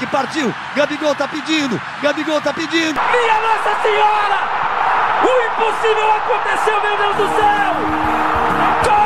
Patrick 0.00 0.06
partiu. 0.06 0.54
Gabigol 0.74 1.14
tá 1.14 1.28
pedindo. 1.28 1.80
Gabigol 2.02 2.40
tá 2.40 2.54
pedindo. 2.54 2.94
Minha 2.94 3.40
Nossa 3.40 3.82
Senhora! 3.82 4.38
O 5.22 5.28
impossível 5.46 6.10
aconteceu, 6.12 6.80
meu 6.82 6.96
Deus 6.96 7.16
do 7.16 7.28
céu! 7.36 7.74
Gol! 8.84 9.00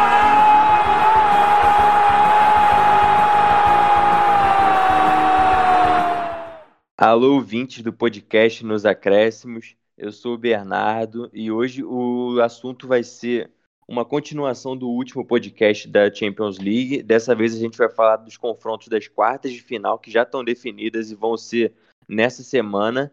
Alô, 6.97 7.35
ouvintes 7.35 7.83
do 7.83 7.93
podcast 7.93 8.65
Nos 8.65 8.87
Acréscimos. 8.87 9.75
Eu 9.97 10.13
sou 10.13 10.35
o 10.35 10.39
Bernardo 10.39 11.31
e 11.33 11.51
hoje 11.51 11.83
o 11.83 12.41
assunto 12.41 12.87
vai 12.87 13.03
ser 13.03 13.51
uma 13.89 14.05
continuação 14.05 14.77
do 14.77 14.89
último 14.89 15.25
podcast 15.25 15.89
da 15.89 16.13
Champions 16.13 16.59
League. 16.59 17.03
Dessa 17.03 17.35
vez 17.35 17.55
a 17.55 17.59
gente 17.59 17.79
vai 17.79 17.89
falar 17.89 18.17
dos 18.17 18.37
confrontos 18.37 18.89
das 18.89 19.09
quartas 19.09 19.53
de 19.53 19.61
final 19.61 19.99
que 19.99 20.11
já 20.11 20.23
estão 20.23 20.43
definidas 20.43 21.11
e 21.11 21.15
vão 21.15 21.37
ser 21.37 21.75
nessa 22.09 22.43
semana. 22.43 23.13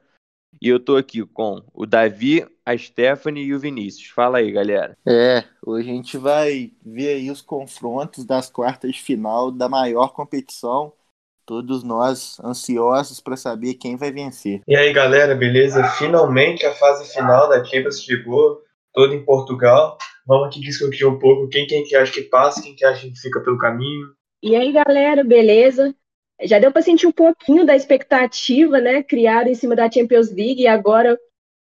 E 0.62 0.68
eu 0.68 0.80
tô 0.80 0.98
aqui 0.98 1.26
com 1.26 1.64
o 1.74 1.86
Davi, 1.86 2.46
a 2.66 2.78
Stephanie 2.78 3.46
e 3.46 3.54
o 3.54 3.60
Vinícius. 3.60 4.10
Fala 4.10 4.40
aí, 4.40 4.52
galera. 4.52 4.98
É, 5.08 5.44
hoje 5.66 5.90
a 5.90 5.94
gente 5.94 6.18
vai 6.18 6.72
ver 6.86 7.16
aí 7.16 7.32
os 7.32 7.42
confrontos 7.42 8.26
das 8.26 8.50
quartas 8.50 8.92
de 8.92 9.02
final 9.02 9.50
da 9.50 9.70
maior 9.70 10.10
competição. 10.10 10.92
Todos 11.46 11.84
nós 11.84 12.40
ansiosos 12.44 13.20
para 13.20 13.36
saber 13.36 13.76
quem 13.76 13.96
vai 13.96 14.12
vencer. 14.12 14.62
E 14.68 14.76
aí, 14.76 14.94
galera, 14.94 15.36
beleza? 15.36 15.84
Finalmente 15.98 16.66
a 16.66 16.74
fase 16.74 17.12
final 17.14 17.50
da 17.50 17.64
Champions 17.64 18.02
chegou, 18.02 18.62
toda 18.94 19.16
em 19.16 19.24
Portugal. 19.24 19.98
Vamos 20.32 20.48
aqui 20.48 20.62
discutir 20.62 21.06
um 21.06 21.20
pouco 21.20 21.50
quem, 21.50 21.68
quem 21.68 21.84
que 21.84 21.94
acha 21.94 22.14
que 22.14 22.22
passa, 22.22 22.64
quem 22.64 22.74
que 22.74 22.86
acha 22.86 23.06
que 23.06 23.20
fica 23.20 23.42
pelo 23.42 23.58
caminho. 23.58 24.14
E 24.42 24.56
aí, 24.56 24.72
galera, 24.72 25.26
beleza? 25.26 25.94
Já 26.44 26.58
deu 26.58 26.72
para 26.72 26.82
sentir 26.82 27.06
um 27.06 27.12
pouquinho 27.12 27.66
da 27.66 27.76
expectativa, 27.76 28.80
né, 28.80 29.04
criada 29.04 29.50
em 29.50 29.56
cima 29.56 29.76
da 29.76 29.92
Champions 29.92 30.32
League 30.32 30.62
e 30.62 30.68
agora 30.68 31.20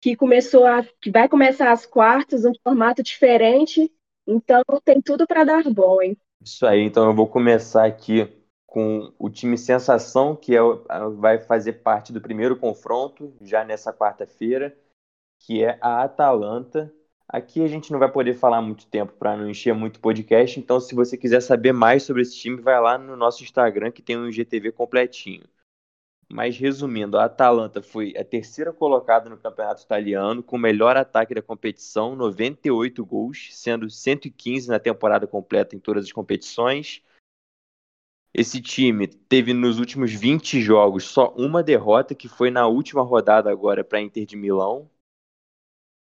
que 0.01 0.15
começou 0.15 0.65
a 0.65 0.83
que 0.99 1.11
vai 1.11 1.29
começar 1.29 1.71
as 1.71 1.85
quartas, 1.85 2.45
um 2.45 2.53
formato 2.63 3.03
diferente. 3.03 3.91
Então 4.25 4.63
tem 4.83 4.99
tudo 5.03 5.27
para 5.27 5.43
dar 5.43 5.63
bom, 5.69 6.01
hein? 6.01 6.17
Isso 6.43 6.65
aí, 6.65 6.81
então 6.81 7.05
eu 7.05 7.13
vou 7.13 7.27
começar 7.27 7.85
aqui 7.85 8.27
com 8.65 9.13
o 9.19 9.29
time 9.29 9.55
Sensação, 9.55 10.35
que 10.35 10.55
é, 10.55 10.59
vai 11.17 11.39
fazer 11.39 11.73
parte 11.73 12.11
do 12.11 12.19
primeiro 12.19 12.57
confronto, 12.57 13.35
já 13.39 13.63
nessa 13.63 13.93
quarta-feira, 13.93 14.75
que 15.41 15.63
é 15.63 15.77
a 15.79 16.01
Atalanta, 16.01 16.91
Aqui 17.29 17.61
a 17.61 17.67
gente 17.67 17.91
não 17.91 17.99
vai 17.99 18.09
poder 18.09 18.33
falar 18.33 18.61
muito 18.61 18.87
tempo 18.87 19.11
para 19.11 19.35
não 19.35 19.49
encher 19.49 19.73
muito 19.73 19.99
podcast, 19.99 20.57
então 20.57 20.79
se 20.79 20.95
você 20.95 21.17
quiser 21.17 21.41
saber 21.41 21.73
mais 21.73 22.03
sobre 22.03 22.21
esse 22.21 22.37
time, 22.37 22.61
vai 22.61 22.79
lá 22.79 22.97
no 22.97 23.17
nosso 23.17 23.43
Instagram 23.43 23.91
que 23.91 24.01
tem 24.01 24.17
um 24.17 24.31
GTV 24.31 24.71
completinho. 24.71 25.43
Mas 26.29 26.57
resumindo, 26.57 27.17
a 27.17 27.25
Atalanta 27.25 27.81
foi 27.81 28.13
a 28.17 28.23
terceira 28.23 28.71
colocada 28.71 29.29
no 29.29 29.37
campeonato 29.37 29.83
italiano, 29.83 30.41
com 30.41 30.55
o 30.55 30.59
melhor 30.59 30.95
ataque 30.95 31.33
da 31.33 31.41
competição, 31.41 32.15
98 32.15 33.05
gols, 33.05 33.49
sendo 33.51 33.89
115 33.89 34.69
na 34.69 34.79
temporada 34.79 35.27
completa 35.27 35.75
em 35.75 35.79
todas 35.79 36.05
as 36.05 36.11
competições. 36.11 37.01
Esse 38.33 38.61
time 38.61 39.07
teve 39.07 39.53
nos 39.53 39.79
últimos 39.79 40.13
20 40.13 40.61
jogos 40.61 41.05
só 41.05 41.33
uma 41.35 41.63
derrota, 41.63 42.13
que 42.13 42.27
foi 42.27 42.51
na 42.51 42.67
última 42.67 43.01
rodada 43.01 43.49
agora 43.49 43.83
para 43.83 43.99
a 43.99 44.01
Inter 44.01 44.25
de 44.25 44.35
Milão, 44.35 44.89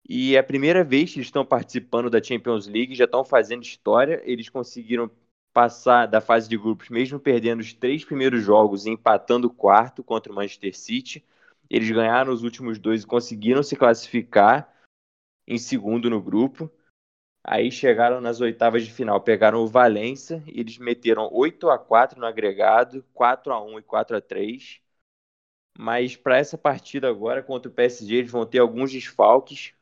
e 0.06 0.36
é 0.36 0.38
a 0.38 0.44
primeira 0.44 0.84
vez 0.84 1.12
que 1.12 1.18
eles 1.18 1.28
estão 1.28 1.44
participando 1.44 2.10
da 2.10 2.22
Champions 2.22 2.66
League, 2.66 2.94
já 2.94 3.04
estão 3.04 3.24
fazendo 3.24 3.62
história. 3.62 4.22
Eles 4.24 4.48
conseguiram 4.48 5.10
passar 5.52 6.06
da 6.06 6.20
fase 6.20 6.48
de 6.48 6.58
grupos, 6.58 6.90
mesmo 6.90 7.18
perdendo 7.18 7.60
os 7.60 7.72
três 7.72 8.04
primeiros 8.04 8.42
jogos 8.42 8.86
e 8.86 8.90
empatando 8.90 9.46
o 9.46 9.54
quarto 9.54 10.02
contra 10.02 10.30
o 10.32 10.34
Manchester 10.34 10.76
City. 10.76 11.24
Eles 11.70 11.90
ganharam 11.90 12.32
os 12.32 12.42
últimos 12.42 12.78
dois 12.78 13.02
e 13.02 13.06
conseguiram 13.06 13.62
se 13.62 13.76
classificar 13.76 14.70
em 15.46 15.58
segundo 15.58 16.10
no 16.10 16.20
grupo. 16.20 16.70
Aí 17.42 17.70
chegaram 17.70 18.20
nas 18.20 18.40
oitavas 18.40 18.84
de 18.84 18.92
final, 18.92 19.20
pegaram 19.20 19.60
o 19.60 19.66
Valência 19.66 20.42
eles 20.46 20.78
meteram 20.78 21.28
8 21.30 21.68
a 21.68 21.78
4 21.78 22.18
no 22.18 22.26
agregado, 22.26 23.04
4 23.12 23.52
a 23.52 23.62
1 23.62 23.78
e 23.78 23.82
4 23.82 24.16
a 24.16 24.20
3. 24.20 24.80
Mas 25.78 26.16
para 26.16 26.38
essa 26.38 26.56
partida 26.56 27.08
agora 27.08 27.42
contra 27.42 27.70
o 27.70 27.74
PSG, 27.74 28.16
eles 28.16 28.30
vão 28.30 28.46
ter 28.46 28.58
alguns 28.58 28.92
desfalques. 28.92 29.74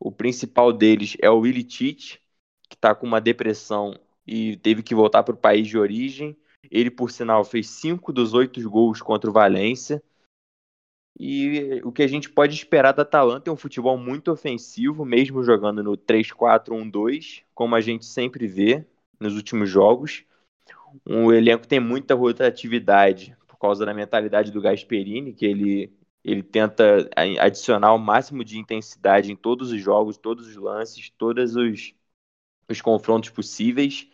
O 0.00 0.10
principal 0.10 0.72
deles 0.72 1.14
é 1.20 1.28
o 1.28 1.42
Tite, 1.62 2.22
que 2.68 2.74
está 2.74 2.94
com 2.94 3.06
uma 3.06 3.20
depressão 3.20 3.94
e 4.26 4.56
teve 4.56 4.82
que 4.82 4.94
voltar 4.94 5.22
para 5.22 5.34
o 5.34 5.38
país 5.38 5.68
de 5.68 5.76
origem. 5.76 6.34
Ele, 6.70 6.90
por 6.90 7.10
sinal, 7.10 7.44
fez 7.44 7.68
cinco 7.68 8.10
dos 8.10 8.32
oito 8.32 8.68
gols 8.68 9.02
contra 9.02 9.28
o 9.28 9.32
Valência. 9.32 10.02
E 11.18 11.82
o 11.84 11.92
que 11.92 12.02
a 12.02 12.06
gente 12.06 12.30
pode 12.30 12.54
esperar 12.54 12.92
da 12.92 13.02
Atalanta 13.02 13.50
é 13.50 13.52
um 13.52 13.56
futebol 13.56 13.98
muito 13.98 14.32
ofensivo, 14.32 15.04
mesmo 15.04 15.42
jogando 15.42 15.82
no 15.82 15.98
3-4-1-2, 15.98 17.42
como 17.54 17.74
a 17.74 17.80
gente 17.80 18.06
sempre 18.06 18.46
vê 18.46 18.86
nos 19.18 19.36
últimos 19.36 19.68
jogos. 19.68 20.24
O 21.04 21.30
elenco 21.30 21.66
tem 21.66 21.78
muita 21.78 22.14
rotatividade 22.14 23.36
por 23.46 23.58
causa 23.58 23.84
da 23.84 23.92
mentalidade 23.92 24.50
do 24.50 24.62
Gasperini, 24.62 25.34
que 25.34 25.44
ele 25.44 25.92
ele 26.24 26.42
tenta 26.42 27.08
adicionar 27.40 27.94
o 27.94 27.98
máximo 27.98 28.44
de 28.44 28.58
intensidade 28.58 29.32
em 29.32 29.36
todos 29.36 29.72
os 29.72 29.80
jogos, 29.80 30.16
todos 30.16 30.46
os 30.48 30.56
lances, 30.56 31.10
todos 31.16 31.56
os, 31.56 31.94
os 32.68 32.80
confrontos 32.80 33.30
possíveis. 33.30 34.08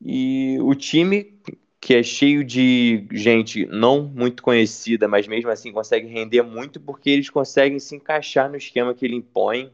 E 0.00 0.58
o 0.60 0.74
time, 0.74 1.40
que 1.80 1.94
é 1.94 2.02
cheio 2.02 2.44
de 2.44 3.06
gente 3.12 3.66
não 3.66 4.02
muito 4.02 4.42
conhecida, 4.42 5.08
mas 5.08 5.26
mesmo 5.26 5.50
assim 5.50 5.72
consegue 5.72 6.06
render 6.06 6.42
muito 6.42 6.80
porque 6.80 7.10
eles 7.10 7.30
conseguem 7.30 7.78
se 7.78 7.96
encaixar 7.96 8.50
no 8.50 8.56
esquema 8.56 8.94
que 8.94 9.04
ele 9.04 9.16
impõe. 9.16 9.72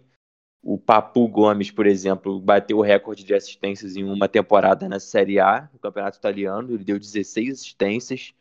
O 0.62 0.78
Papu 0.78 1.26
Gomes, 1.28 1.70
por 1.70 1.86
exemplo, 1.86 2.40
bateu 2.40 2.78
o 2.78 2.82
recorde 2.82 3.24
de 3.24 3.34
assistências 3.34 3.96
em 3.96 4.04
uma 4.04 4.28
temporada 4.28 4.88
na 4.88 5.00
Série 5.00 5.40
A, 5.40 5.68
no 5.72 5.78
Campeonato 5.78 6.18
Italiano. 6.18 6.72
Ele 6.72 6.84
deu 6.84 6.98
16 6.98 7.50
assistências. 7.52 8.32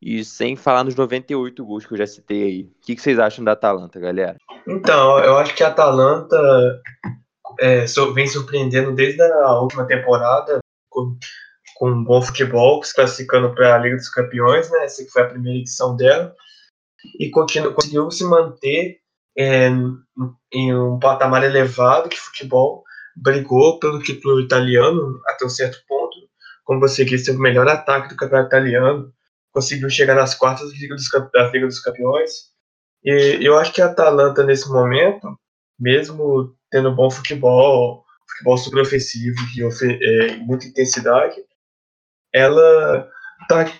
E 0.00 0.24
sem 0.24 0.56
falar 0.56 0.84
nos 0.84 0.94
98 0.94 1.64
gols 1.64 1.86
que 1.86 1.94
eu 1.94 1.98
já 1.98 2.06
citei 2.06 2.42
aí. 2.42 2.62
O 2.62 2.70
que, 2.80 2.96
vocês 2.96 3.18
acham 3.18 3.44
da 3.44 3.52
Atalanta, 3.52 3.98
galera? 3.98 4.36
Então, 4.66 5.18
eu 5.18 5.36
acho 5.38 5.54
que 5.54 5.62
a 5.62 5.68
Atalanta 5.68 6.36
é, 7.60 7.84
vem 8.14 8.26
surpreendendo 8.26 8.92
desde 8.94 9.22
a 9.22 9.60
última 9.60 9.86
temporada 9.86 10.60
com, 10.88 11.16
com 11.76 11.90
um 11.90 12.04
bom 12.04 12.22
futebol, 12.22 12.82
se 12.82 12.94
classificando 12.94 13.54
para 13.54 13.74
a 13.74 13.78
Liga 13.78 13.96
dos 13.96 14.08
Campeões, 14.08 14.70
né? 14.70 14.84
Essa 14.84 15.04
que 15.04 15.10
foi 15.10 15.22
a 15.22 15.28
primeira 15.28 15.58
edição 15.58 15.96
dela. 15.96 16.34
E 17.18 17.30
continu, 17.30 17.72
conseguiu 17.72 18.10
se 18.10 18.24
manter 18.24 18.98
é, 19.36 19.68
em 20.52 20.74
um 20.74 20.98
patamar 20.98 21.42
elevado 21.42 22.08
de 22.08 22.18
futebol. 22.18 22.84
Brigou 23.16 23.78
pelo 23.78 24.02
título 24.02 24.40
italiano 24.40 25.20
até 25.26 25.44
um 25.44 25.50
certo 25.50 25.78
ponto. 25.86 26.16
Como 26.64 26.80
você 26.80 27.04
disse, 27.04 27.30
o 27.30 27.38
melhor 27.38 27.68
ataque 27.68 28.08
do 28.08 28.16
campeonato 28.16 28.48
italiano 28.48 29.12
conseguiu 29.52 29.90
chegar 29.90 30.14
nas 30.14 30.34
quartas 30.34 30.70
da 30.70 30.78
Liga 30.78 30.94
dos, 30.94 31.08
da 31.32 31.50
Liga 31.50 31.66
dos 31.66 31.80
Campeões. 31.80 32.52
E 33.04 33.38
eu 33.40 33.58
acho 33.58 33.72
que 33.72 33.82
a 33.82 33.86
Atalanta, 33.86 34.44
nesse 34.44 34.68
momento, 34.68 35.36
mesmo 35.78 36.54
tendo 36.70 36.94
bom 36.94 37.10
futebol, 37.10 38.04
futebol 38.28 38.56
super 38.56 38.80
ofensivo, 38.80 39.36
de 39.52 39.62
é, 39.64 40.36
muita 40.38 40.66
intensidade, 40.66 41.36
ela 42.32 43.08
tá, 43.48 43.70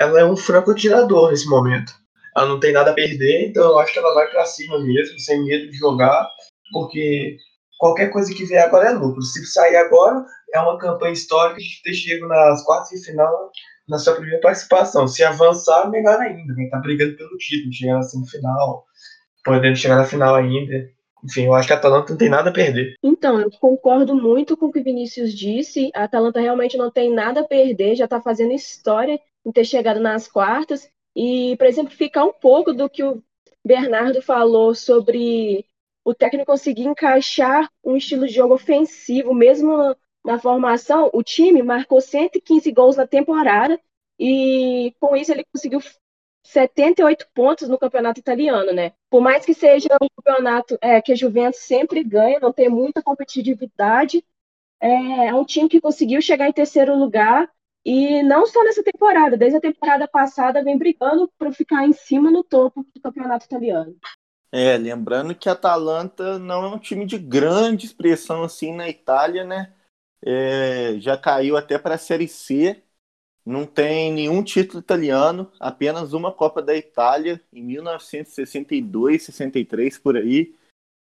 ela 0.00 0.20
é 0.20 0.24
um 0.24 0.36
franco 0.36 0.74
tirador 0.74 1.30
nesse 1.30 1.48
momento. 1.48 1.92
Ela 2.36 2.48
não 2.48 2.58
tem 2.58 2.72
nada 2.72 2.90
a 2.90 2.94
perder, 2.94 3.48
então 3.48 3.62
eu 3.62 3.78
acho 3.78 3.92
que 3.92 3.98
ela 3.98 4.14
vai 4.14 4.26
para 4.28 4.46
cima 4.46 4.80
mesmo, 4.80 5.18
sem 5.20 5.44
medo 5.44 5.70
de 5.70 5.76
jogar, 5.76 6.28
porque 6.72 7.36
qualquer 7.78 8.08
coisa 8.08 8.34
que 8.34 8.44
vier 8.46 8.64
agora 8.64 8.88
é 8.88 8.92
lucro. 8.92 9.22
Se 9.22 9.44
sair 9.46 9.76
agora, 9.76 10.24
é 10.54 10.60
uma 10.60 10.78
campanha 10.78 11.12
histórica 11.12 11.60
de 11.60 11.82
ter 11.82 11.94
chegado 11.94 12.28
nas 12.28 12.64
quartas 12.64 12.88
de 12.98 13.04
final 13.04 13.50
na 13.88 13.98
sua 13.98 14.14
primeira 14.14 14.40
participação. 14.40 15.06
Se 15.06 15.22
avançar, 15.24 15.90
melhor 15.90 16.20
ainda, 16.20 16.54
né? 16.54 16.68
Tá 16.70 16.78
brigando 16.78 17.16
pelo 17.16 17.36
título, 17.36 17.72
chegar 17.72 17.94
na 17.94 18.02
semifinal, 18.02 18.84
podendo 19.44 19.76
chegar 19.76 19.96
na 19.96 20.04
final 20.04 20.34
ainda. 20.34 20.90
Enfim, 21.24 21.46
eu 21.46 21.54
acho 21.54 21.68
que 21.68 21.74
a 21.74 21.76
Atalanta 21.76 22.10
não 22.10 22.18
tem 22.18 22.28
nada 22.28 22.50
a 22.50 22.52
perder. 22.52 22.96
Então, 23.02 23.40
eu 23.40 23.50
concordo 23.52 24.14
muito 24.14 24.56
com 24.56 24.66
o 24.66 24.72
que 24.72 24.80
o 24.80 24.84
Vinícius 24.84 25.32
disse. 25.32 25.90
A 25.94 26.04
Atalanta 26.04 26.40
realmente 26.40 26.76
não 26.76 26.90
tem 26.90 27.12
nada 27.12 27.40
a 27.40 27.44
perder, 27.44 27.94
já 27.94 28.04
está 28.04 28.20
fazendo 28.20 28.52
história 28.52 29.20
em 29.46 29.52
ter 29.52 29.64
chegado 29.64 30.00
nas 30.00 30.26
quartas. 30.26 30.88
E, 31.14 31.54
por 31.56 31.66
exemplo, 31.66 31.92
ficar 31.92 32.24
um 32.24 32.32
pouco 32.32 32.72
do 32.72 32.88
que 32.88 33.04
o 33.04 33.22
Bernardo 33.64 34.20
falou 34.20 34.74
sobre 34.74 35.64
o 36.04 36.12
técnico 36.12 36.46
conseguir 36.46 36.84
encaixar 36.84 37.70
um 37.84 37.96
estilo 37.96 38.26
de 38.26 38.34
jogo 38.34 38.54
ofensivo, 38.54 39.32
mesmo 39.32 39.94
na 40.24 40.38
formação, 40.38 41.10
o 41.12 41.22
time 41.22 41.62
marcou 41.62 42.00
115 42.00 42.70
gols 42.72 42.96
na 42.96 43.06
temporada 43.06 43.80
e 44.18 44.94
com 45.00 45.16
isso 45.16 45.32
ele 45.32 45.44
conseguiu 45.52 45.80
78 46.44 47.26
pontos 47.34 47.68
no 47.68 47.78
campeonato 47.78 48.20
italiano, 48.20 48.72
né? 48.72 48.92
Por 49.10 49.20
mais 49.20 49.44
que 49.44 49.54
seja 49.54 49.88
um 50.00 50.08
campeonato 50.16 50.78
é, 50.80 51.00
que 51.00 51.12
a 51.12 51.16
Juventus 51.16 51.60
sempre 51.60 52.02
ganha, 52.04 52.40
não 52.40 52.52
tem 52.52 52.68
muita 52.68 53.02
competitividade, 53.02 54.24
é, 54.80 55.28
é 55.28 55.34
um 55.34 55.44
time 55.44 55.68
que 55.68 55.80
conseguiu 55.80 56.20
chegar 56.20 56.48
em 56.48 56.52
terceiro 56.52 56.96
lugar 56.96 57.48
E 57.84 58.22
não 58.22 58.46
só 58.46 58.62
nessa 58.64 58.82
temporada, 58.82 59.36
desde 59.36 59.58
a 59.58 59.60
temporada 59.60 60.06
passada 60.08 60.62
vem 60.62 60.78
brigando 60.78 61.30
para 61.38 61.52
ficar 61.52 61.84
em 61.84 61.92
cima 61.92 62.30
no 62.30 62.44
topo 62.44 62.86
do 62.94 63.00
campeonato 63.00 63.46
italiano. 63.46 63.96
É, 64.52 64.76
lembrando 64.76 65.34
que 65.34 65.48
a 65.48 65.52
Atalanta 65.52 66.38
não 66.38 66.64
é 66.64 66.68
um 66.68 66.78
time 66.78 67.06
de 67.06 67.18
grande 67.18 67.86
expressão 67.86 68.42
assim 68.42 68.74
na 68.74 68.88
Itália, 68.88 69.44
né? 69.44 69.72
É, 70.24 70.98
já 71.00 71.16
caiu 71.18 71.56
até 71.56 71.78
para 71.78 71.96
a 71.96 71.98
Série 71.98 72.28
C, 72.28 72.82
não 73.44 73.66
tem 73.66 74.12
nenhum 74.12 74.42
título 74.42 74.80
italiano, 74.80 75.50
apenas 75.60 76.12
uma 76.12 76.32
Copa 76.32 76.62
da 76.62 76.76
Itália 76.76 77.40
em 77.52 77.62
1962, 77.62 79.24
63 79.24 79.98
por 79.98 80.16
aí. 80.16 80.54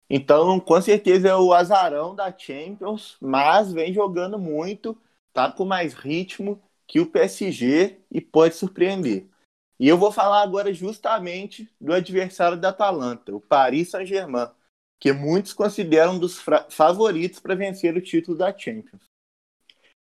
Então, 0.09 0.61
com 0.61 0.81
certeza 0.83 1.29
é 1.29 1.37
o 1.37 1.53
azarão 1.53 2.15
da 2.15 2.37
Champions, 2.37 3.17
mas 3.21 3.73
vem 3.73 3.93
jogando 3.93 4.39
muito 4.39 4.99
tá 5.33 5.51
com 5.51 5.65
mais 5.65 5.95
ritmo 5.95 6.61
que 6.87 7.01
o 7.01 7.07
PSG 7.07 8.01
e 8.11 8.21
pode 8.21 8.55
surpreender. 8.57 9.29
E 9.79 9.89
eu 9.89 9.97
vou 9.97 10.13
falar 10.13 10.43
agora 10.43 10.75
justamente 10.75 11.73
do 11.81 11.93
adversário 11.93 12.59
da 12.59 12.71
Atalanta, 12.71 13.35
o 13.35 13.41
Paris 13.41 13.91
Saint-Germain, 13.91 14.49
que 15.01 15.13
muitos 15.13 15.55
consideram 15.55 16.19
dos 16.19 16.39
favoritos 16.69 17.41
para 17.41 17.55
vencer 17.55 17.97
o 17.97 18.03
título 18.03 18.37
da 18.37 18.57
Champions. 18.57 19.03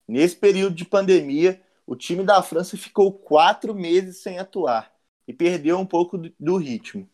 Nesse 0.06 0.36
período 0.36 0.76
de 0.76 0.84
pandemia, 0.84 1.60
o 1.84 1.96
time 1.96 2.22
da 2.22 2.40
França 2.42 2.76
ficou 2.76 3.12
quatro 3.12 3.74
meses 3.74 4.18
sem 4.18 4.38
atuar 4.38 4.94
e 5.26 5.32
perdeu 5.32 5.78
um 5.78 5.86
pouco 5.86 6.16
do 6.38 6.56
ritmo. 6.56 7.10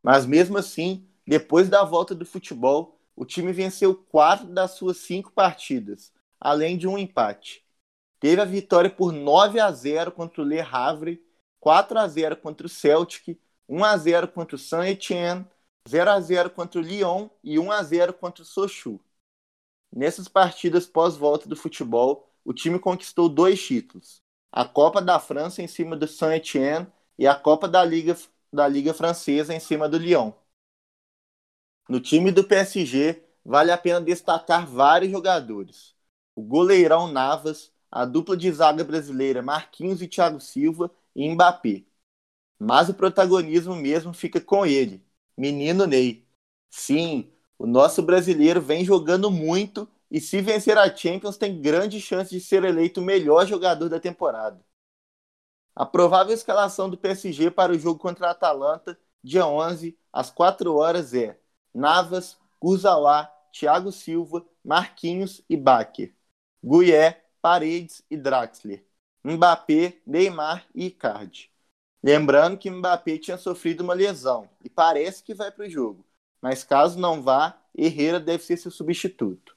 Mas 0.00 0.24
mesmo 0.24 0.56
assim, 0.58 1.08
depois 1.26 1.68
da 1.68 1.82
volta 1.82 2.14
do 2.14 2.24
futebol, 2.24 3.00
o 3.16 3.24
time 3.24 3.52
venceu 3.52 3.94
quatro 3.94 4.46
das 4.46 4.72
suas 4.72 4.98
cinco 4.98 5.32
partidas, 5.32 6.12
além 6.38 6.76
de 6.76 6.86
um 6.86 6.96
empate. 6.96 7.64
Teve 8.20 8.40
a 8.40 8.44
vitória 8.44 8.90
por 8.90 9.12
9 9.12 9.58
a 9.58 9.72
0 9.72 10.12
contra 10.12 10.40
o 10.40 10.44
Le 10.44 10.60
Havre, 10.60 11.22
4 11.58 11.98
a 11.98 12.06
0 12.06 12.36
contra 12.36 12.66
o 12.66 12.70
Celtic, 12.70 13.38
1 13.68 13.84
a 13.84 13.96
0 13.96 14.28
contra 14.28 14.56
o 14.56 14.58
Saint-Étienne, 14.58 15.46
0 15.88 16.10
a 16.10 16.20
0 16.20 16.50
contra 16.50 16.80
o 16.80 16.82
Lyon 16.82 17.28
e 17.42 17.58
1 17.58 17.72
a 17.72 17.82
0 17.82 18.14
contra 18.14 18.42
o 18.42 18.46
Sochaux. 18.46 19.00
Nessas 19.92 20.28
partidas 20.28 20.86
pós-volta 20.86 21.48
do 21.48 21.56
futebol, 21.56 22.28
o 22.44 22.52
time 22.52 22.78
conquistou 22.78 23.28
dois 23.28 23.62
títulos: 23.62 24.22
a 24.50 24.64
Copa 24.64 25.00
da 25.00 25.18
França 25.18 25.62
em 25.62 25.68
cima 25.68 25.96
do 25.96 26.06
Saint-Étienne 26.06 26.86
e 27.18 27.26
a 27.26 27.34
Copa 27.34 27.68
da 27.68 27.84
Liga, 27.84 28.16
da 28.52 28.66
Liga 28.66 28.94
Francesa 28.94 29.54
em 29.54 29.60
cima 29.60 29.88
do 29.88 29.98
Lyon. 29.98 30.32
No 31.88 32.00
time 32.00 32.32
do 32.32 32.44
PSG, 32.44 33.22
vale 33.44 33.70
a 33.70 33.78
pena 33.78 34.00
destacar 34.00 34.66
vários 34.66 35.10
jogadores 35.12 35.94
o 36.34 36.42
goleirão 36.42 37.10
Navas, 37.10 37.72
a 37.90 38.04
dupla 38.04 38.36
de 38.36 38.50
zaga 38.50 38.84
brasileira 38.84 39.42
Marquinhos 39.42 40.02
e 40.02 40.08
Thiago 40.08 40.40
Silva 40.40 40.90
e 41.14 41.28
Mbappé. 41.30 41.84
Mas 42.58 42.88
o 42.88 42.94
protagonismo 42.94 43.76
mesmo 43.76 44.12
fica 44.14 44.40
com 44.40 44.66
ele, 44.66 45.04
menino 45.36 45.86
Ney. 45.86 46.26
Sim, 46.70 47.30
o 47.58 47.66
nosso 47.66 48.02
brasileiro 48.02 48.60
vem 48.60 48.84
jogando 48.84 49.30
muito 49.30 49.88
e 50.10 50.20
se 50.20 50.40
vencer 50.40 50.78
a 50.78 50.94
Champions 50.94 51.36
tem 51.36 51.60
grande 51.60 52.00
chance 52.00 52.30
de 52.30 52.40
ser 52.40 52.64
eleito 52.64 53.00
o 53.00 53.04
melhor 53.04 53.46
jogador 53.46 53.88
da 53.88 54.00
temporada. 54.00 54.64
A 55.74 55.84
provável 55.84 56.32
escalação 56.34 56.88
do 56.88 56.96
PSG 56.96 57.50
para 57.50 57.72
o 57.72 57.78
jogo 57.78 57.98
contra 57.98 58.28
a 58.28 58.30
Atalanta, 58.30 58.98
dia 59.22 59.46
11, 59.46 59.98
às 60.12 60.30
4 60.30 60.74
horas 60.74 61.14
é 61.14 61.38
Navas, 61.74 62.36
Kurzawa, 62.60 63.28
Thiago 63.52 63.90
Silva, 63.90 64.44
Marquinhos 64.64 65.42
e 65.48 65.56
Baker. 65.56 66.14
Guié, 66.64 67.22
Paredes 67.42 68.02
e 68.10 68.16
Draxler, 68.16 68.86
Mbappé, 69.22 70.00
Neymar 70.06 70.66
e 70.74 70.86
Icardi. 70.86 71.52
Lembrando 72.04 72.58
que 72.58 72.70
Mbappé 72.70 73.16
tinha 73.16 73.38
sofrido 73.38 73.82
uma 73.82 73.94
lesão 73.94 74.46
e 74.62 74.68
parece 74.68 75.24
que 75.24 75.32
vai 75.32 75.50
para 75.50 75.64
o 75.64 75.70
jogo, 75.70 76.04
mas 76.38 76.62
caso 76.62 76.98
não 76.98 77.22
vá, 77.22 77.58
Herrera 77.74 78.20
deve 78.20 78.44
ser 78.44 78.58
seu 78.58 78.70
substituto. 78.70 79.56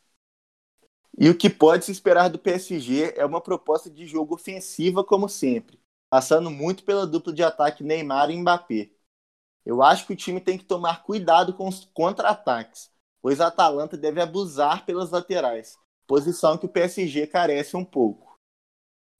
E 1.20 1.30
o 1.30 1.38
que 1.38 1.50
pode 1.50 1.84
se 1.84 1.92
esperar 1.92 2.30
do 2.30 2.40
PSG 2.40 3.16
é 3.18 3.26
uma 3.26 3.42
proposta 3.42 3.90
de 3.90 4.08
jogo 4.08 4.36
ofensiva 4.36 5.04
como 5.04 5.28
sempre, 5.28 5.78
passando 6.10 6.50
muito 6.50 6.86
pela 6.86 7.06
dupla 7.06 7.34
de 7.34 7.44
ataque 7.44 7.84
Neymar 7.84 8.30
e 8.30 8.38
Mbappé. 8.38 8.92
Eu 9.66 9.84
acho 9.84 10.08
que 10.08 10.14
o 10.14 10.16
time 10.16 10.40
tem 10.40 10.58
que 10.58 10.64
tomar 10.64 11.04
cuidado 11.04 11.54
com 11.54 11.68
os 11.68 11.84
contra-ataques, 11.94 12.90
pois 13.22 13.42
a 13.42 13.48
Atalanta 13.48 13.98
deve 13.98 14.22
abusar 14.22 14.86
pelas 14.86 15.12
laterais, 15.12 15.78
posição 16.08 16.58
que 16.58 16.66
o 16.66 16.70
PSG 16.70 17.28
carece 17.28 17.76
um 17.76 17.84
pouco. 17.84 18.40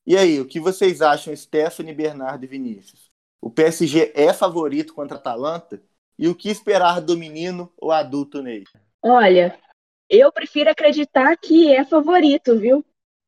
E 0.06 0.16
aí, 0.16 0.40
o 0.40 0.48
que 0.48 0.58
vocês 0.58 1.02
acham, 1.02 1.36
Stephanie, 1.36 1.92
Bernardo 1.92 2.42
e 2.42 2.48
Vinícius? 2.48 3.17
O 3.40 3.50
PSG 3.50 4.12
é 4.14 4.32
favorito 4.32 4.94
contra 4.94 5.16
a 5.16 5.20
Atalanta? 5.20 5.82
E 6.18 6.26
o 6.26 6.34
que 6.34 6.50
esperar 6.50 7.00
do 7.00 7.16
menino 7.16 7.72
ou 7.76 7.92
adulto 7.92 8.42
Ney? 8.42 8.64
Olha, 9.02 9.56
eu 10.10 10.32
prefiro 10.32 10.70
acreditar 10.70 11.36
que 11.36 11.72
é 11.72 11.84
favorito, 11.84 12.58
viu? 12.58 12.84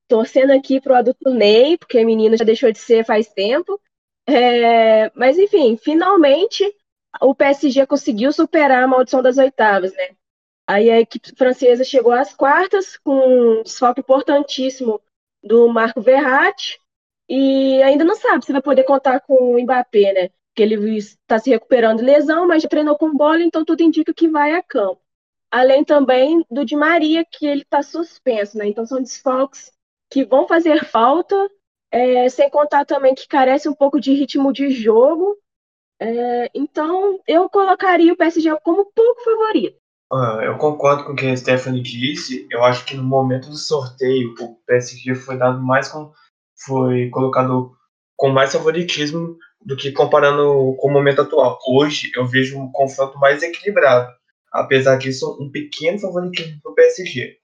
Torcendo 0.09 0.53
aqui 0.53 0.81
pro 0.81 0.95
adulto 0.95 1.31
Ney, 1.31 1.79
porque 1.79 2.05
menino 2.05 2.37
já 2.37 2.45
deixou 2.45 2.73
de 2.73 2.79
ser 2.79 3.05
faz 3.05 3.29
tempo. 3.29 3.81
É... 4.27 5.11
Mas 5.15 5.39
enfim, 5.39 5.77
finalmente 5.77 6.65
o 7.21 7.35
PSG 7.35 7.87
conseguiu 7.87 8.33
superar 8.33 8.83
a 8.83 8.89
maldição 8.89 9.23
das 9.23 9.39
oitavas, 9.39 9.93
né? 9.95 10.17
Aí 10.67 10.91
a 10.91 11.01
equipe 11.01 11.33
francesa 11.37 11.85
chegou 11.85 12.13
às 12.13 12.35
quartas 12.35 12.97
com 12.97 13.59
um 13.59 13.63
desfalque 13.63 14.01
importantíssimo 14.01 15.01
do 15.43 15.69
Marco 15.69 16.01
Verratti 16.01 16.80
e 17.31 17.81
ainda 17.85 18.05
não 18.05 18.17
sabe 18.17 18.45
se 18.45 18.51
vai 18.51 18.61
poder 18.61 18.83
contar 18.83 19.21
com 19.21 19.55
o 19.55 19.63
Mbappé, 19.63 20.13
né? 20.13 20.31
Que 20.53 20.65
ele 20.65 20.97
está 20.97 21.39
se 21.39 21.49
recuperando 21.49 21.99
de 21.99 22.05
lesão, 22.05 22.49
mas 22.49 22.61
já 22.61 22.69
treinou 22.69 22.99
com 22.99 23.15
bola, 23.15 23.41
então 23.41 23.65
tudo 23.65 23.85
indica 23.85 24.13
que 24.13 24.27
vai 24.27 24.53
a 24.53 24.61
campo. 24.61 25.01
Além 25.49 25.85
também 25.85 26.45
do 26.51 26.65
Di 26.65 26.75
Maria, 26.75 27.25
que 27.25 27.47
ele 27.47 27.63
está 27.63 27.85
suspenso, 27.85 28.59
né? 28.59 28.67
Então 28.67 28.85
são 28.85 29.01
desfalques 29.01 29.71
que 30.11 30.25
vão 30.25 30.49
fazer 30.49 30.83
falta, 30.91 31.49
é, 31.93 32.29
sem 32.29 32.51
contar 32.51 32.85
também 32.85 33.15
que 33.15 33.29
carece 33.29 33.69
um 33.69 33.75
pouco 33.75 34.01
de 34.01 34.13
ritmo 34.13 34.53
de 34.53 34.69
jogo. 34.71 35.39
É, 36.01 36.51
então 36.53 37.21
eu 37.29 37.49
colocaria 37.49 38.13
o 38.13 38.17
PSG 38.17 38.59
como 38.65 38.91
pouco 38.93 39.23
favorito. 39.23 39.79
Ah, 40.13 40.41
eu 40.43 40.59
concordo 40.59 41.05
com 41.05 41.13
o 41.13 41.17
que 41.17 41.27
a 41.27 41.37
Stephanie 41.37 41.81
disse. 41.81 42.49
Eu 42.51 42.65
acho 42.65 42.85
que 42.85 42.97
no 42.97 43.05
momento 43.05 43.49
do 43.49 43.57
sorteio, 43.57 44.35
o 44.41 44.57
PSG 44.67 45.15
foi 45.15 45.39
dado 45.39 45.63
mais 45.63 45.87
com, 45.87 46.13
foi 46.65 47.09
colocado 47.11 47.73
com 48.17 48.29
mais 48.29 48.53
favoritismo 48.53 49.37
do 49.65 49.77
que 49.77 49.93
comparando 49.93 50.77
com 50.79 50.89
o 50.89 50.93
momento 50.93 51.23
atual. 51.23 51.59
Hoje 51.69 52.11
eu 52.15 52.27
vejo 52.27 52.59
um 52.59 52.71
confronto 52.71 53.19
mais 53.19 53.43
equilibrado. 53.43 54.11
Apesar 54.53 54.97
disso, 54.97 55.39
um 55.41 55.51
pequeno 55.51 55.99
favoritismo 55.99 56.61
para 56.63 56.73
o 56.73 56.75
PSG. 56.75 57.37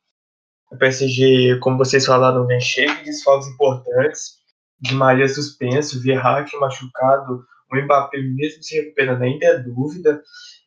O 0.70 0.76
PSG, 0.76 1.58
como 1.60 1.78
vocês 1.78 2.04
falaram, 2.04 2.46
vem 2.46 2.60
cheio 2.60 2.94
de 2.96 3.04
desfalques 3.04 3.48
importantes. 3.48 4.36
De 4.80 4.94
Maria 4.94 5.26
suspenso, 5.26 6.02
Verratti 6.02 6.54
machucado, 6.58 7.44
o 7.72 7.76
Mbappé 7.76 8.18
mesmo 8.18 8.62
se 8.62 8.76
recuperando 8.78 9.22
ainda 9.22 9.46
é 9.46 9.58
dúvida. 9.58 10.22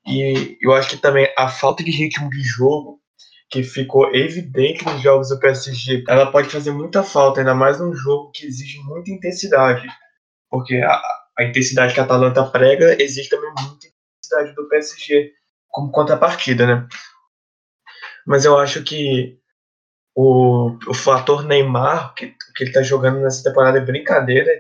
E 0.08 0.58
eu 0.62 0.74
acho 0.74 0.90
que 0.90 0.98
também 0.98 1.32
a 1.38 1.48
falta 1.48 1.84
de 1.84 1.92
ritmo 1.92 2.30
de 2.30 2.42
jogo, 2.42 3.00
que 3.50 3.64
ficou 3.64 4.14
evidente 4.14 4.86
nos 4.86 5.02
jogos 5.02 5.30
do 5.30 5.40
PSG, 5.40 6.04
ela 6.08 6.32
pode 6.32 6.50
fazer 6.50 6.72
muita 6.72 7.04
falta, 7.04 7.40
ainda 7.40 7.56
mais 7.56 7.80
num 7.80 7.94
jogo 7.94 8.32
que 8.32 8.46
exige 8.46 8.80
muita 8.84 9.10
intensidade. 9.10 9.88
Porque 10.50 10.76
a, 10.76 11.02
a 11.38 11.44
intensidade 11.44 11.94
que 11.94 12.00
a 12.00 12.04
Atalanta 12.04 12.44
prega 12.46 13.02
exige 13.02 13.30
também 13.30 13.50
muita 13.50 13.88
intensidade 13.88 14.54
do 14.56 14.68
PSG 14.68 15.32
como 15.70 15.92
contrapartida, 15.92 16.68
né? 16.68 16.88
Mas 18.26 18.46
eu 18.46 18.58
acho 18.58 18.84
que 18.84 19.40
o, 20.16 20.78
o 20.88 20.94
fator 20.94 21.44
Neymar, 21.44 22.14
que, 22.14 22.36
que 22.56 22.64
ele 22.64 22.72
tá 22.72 22.84
jogando 22.84 23.20
nessa 23.22 23.44
temporada 23.44 23.78
é 23.78 23.82
brincadeira, 23.86 24.52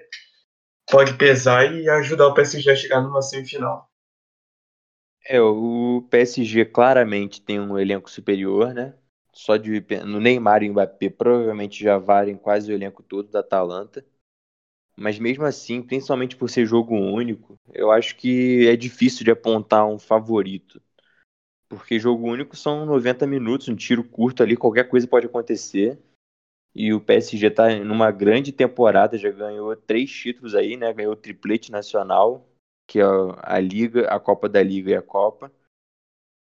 pode 0.89 1.13
pesar 1.15 1.71
e 1.71 1.89
ajudar 1.89 2.27
o 2.27 2.33
PSG 2.33 2.71
a 2.71 2.75
chegar 2.75 3.01
numa 3.01 3.21
semifinal. 3.21 3.88
É, 5.25 5.39
o 5.41 6.01
PSG 6.09 6.65
claramente 6.65 7.41
tem 7.41 7.59
um 7.59 7.77
elenco 7.77 8.09
superior, 8.09 8.73
né? 8.73 8.95
Só 9.33 9.57
de 9.57 9.83
no 10.05 10.19
Neymar 10.19 10.63
e 10.63 10.69
Mbappé 10.69 11.09
provavelmente 11.09 11.83
já 11.83 11.97
valem 11.97 12.35
quase 12.35 12.71
o 12.71 12.75
elenco 12.75 13.03
todo 13.03 13.29
da 13.29 13.39
Atalanta. 13.39 14.05
Mas 14.97 15.19
mesmo 15.19 15.45
assim, 15.45 15.81
principalmente 15.81 16.35
por 16.37 16.49
ser 16.49 16.65
jogo 16.65 16.95
único, 16.95 17.59
eu 17.73 17.91
acho 17.91 18.15
que 18.17 18.67
é 18.69 18.75
difícil 18.77 19.25
de 19.25 19.31
apontar 19.31 19.87
um 19.87 19.99
favorito. 19.99 20.81
Porque 21.69 21.99
jogo 21.99 22.27
único 22.27 22.55
são 22.55 22.85
90 22.85 23.27
minutos, 23.27 23.67
um 23.69 23.75
tiro 23.75 24.03
curto 24.03 24.43
ali, 24.43 24.57
qualquer 24.57 24.89
coisa 24.89 25.07
pode 25.07 25.27
acontecer. 25.27 25.99
E 26.75 26.93
o 26.93 27.01
PSG 27.01 27.47
está 27.47 27.69
numa 27.85 28.11
grande 28.11 28.51
temporada, 28.53 29.17
já 29.17 29.31
ganhou 29.31 29.75
três 29.77 30.11
títulos 30.11 30.55
aí, 30.55 30.77
né? 30.77 30.93
Ganhou 30.93 31.13
o 31.13 31.17
triplete 31.17 31.71
nacional, 31.71 32.48
que 32.89 32.99
é 32.99 33.03
a 33.43 33.59
Liga, 33.59 34.07
a 34.07 34.19
Copa 34.19 34.49
da 34.49 34.63
Liga 34.63 34.89
e 34.89 34.95
a 34.95 35.01
Copa. 35.01 35.51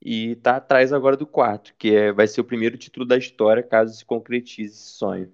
E 0.02 0.32
está 0.32 0.56
atrás 0.56 0.94
agora 0.94 1.18
do 1.18 1.28
quarto, 1.28 1.76
que 1.78 1.94
é, 1.94 2.14
vai 2.14 2.26
ser 2.26 2.40
o 2.40 2.46
primeiro 2.46 2.78
título 2.78 3.06
da 3.06 3.18
história 3.18 3.62
caso 3.62 3.94
se 3.94 4.06
concretize 4.06 4.74
esse 4.74 4.92
sonho. 4.92 5.34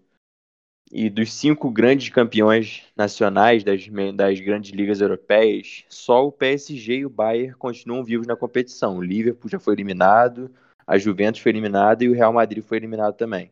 E 0.92 1.08
dos 1.08 1.32
cinco 1.32 1.70
grandes 1.70 2.10
campeões 2.10 2.84
nacionais 2.98 3.64
das, 3.64 3.88
das 4.16 4.40
grandes 4.40 4.72
ligas 4.72 5.00
europeias, 5.00 5.86
só 5.90 6.26
o 6.26 6.32
PSG 6.32 6.98
e 6.98 7.06
o 7.06 7.10
Bayern 7.10 7.54
continuam 7.56 8.04
vivos 8.04 8.26
na 8.26 8.36
competição. 8.36 8.98
O 8.98 9.04
Liverpool 9.04 9.50
já 9.50 9.60
foi 9.60 9.76
eliminado, 9.76 10.52
a 10.88 10.98
Juventus 10.98 11.42
foi 11.42 11.52
eliminada 11.52 12.04
e 12.04 12.10
o 12.10 12.14
Real 12.14 12.34
Madrid 12.34 12.64
foi 12.64 12.78
eliminado 12.78 13.16
também. 13.16 13.52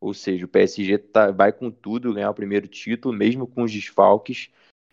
Ou 0.00 0.14
seja, 0.14 0.46
o 0.46 0.48
PSG 0.48 0.96
tá, 0.96 1.30
vai 1.30 1.52
com 1.52 1.70
tudo 1.70 2.14
ganhar 2.14 2.30
o 2.30 2.34
primeiro 2.34 2.66
título, 2.66 3.14
mesmo 3.14 3.46
com 3.46 3.64
os 3.64 3.72
desfalques. 3.72 4.50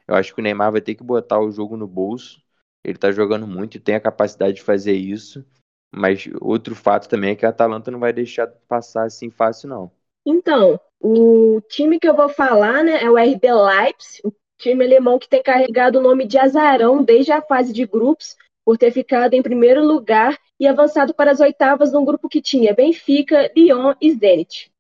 Eu 0.08 0.16
acho 0.16 0.34
que 0.34 0.42
o 0.42 0.44
Neymar 0.44 0.72
vai 0.72 0.82
ter 0.82 0.96
que 0.96 1.04
botar 1.04 1.40
o 1.40 1.52
jogo 1.52 1.78
no 1.78 1.88
bolso. 1.88 2.42
Ele 2.84 2.96
está 2.96 3.12
jogando 3.12 3.48
muito 3.48 3.76
e 3.76 3.80
tem 3.80 3.96
a 3.96 4.02
capacidade 4.02 4.56
de 4.56 4.62
fazer 4.62 4.94
isso. 4.94 5.46
Mas 5.94 6.28
outro 6.42 6.76
fato 6.76 7.08
também 7.08 7.32
é 7.32 7.36
que 7.36 7.46
a 7.46 7.50
Atalanta 7.50 7.92
não 7.92 8.00
vai 8.00 8.12
deixar 8.12 8.48
passar 8.68 9.06
assim 9.06 9.30
fácil, 9.30 9.70
não. 9.70 9.92
Então, 10.26 10.80
o 11.00 11.62
time 11.70 12.00
que 12.00 12.08
eu 12.08 12.16
vou 12.16 12.30
falar 12.30 12.84
né, 12.84 13.04
é 13.04 13.10
o 13.10 13.18
RB 13.18 13.54
Leipzig, 13.54 14.22
o 14.24 14.34
time 14.58 14.84
alemão 14.84 15.20
que 15.20 15.30
tem 15.30 15.44
carregado 15.44 16.00
o 16.00 16.02
nome 16.02 16.26
de 16.26 16.38
azarão 16.38 17.04
desde 17.04 17.32
a 17.32 17.42
fase 17.42 17.72
de 17.72 17.86
grupos, 17.86 18.36
por 18.66 18.78
ter 18.78 18.92
ficado 18.92 19.34
em 19.34 19.42
primeiro 19.42 19.86
lugar 19.86 20.38
e 20.60 20.66
avançado 20.66 21.14
para 21.14 21.32
as 21.32 21.40
oitavas 21.40 21.92
num 21.92 22.06
grupo 22.06 22.30
que 22.30 22.42
tinha 22.42 22.74
Benfica, 22.74 23.52
Lyon 23.56 23.94
e 24.00 24.12
Zenit. 24.14 24.72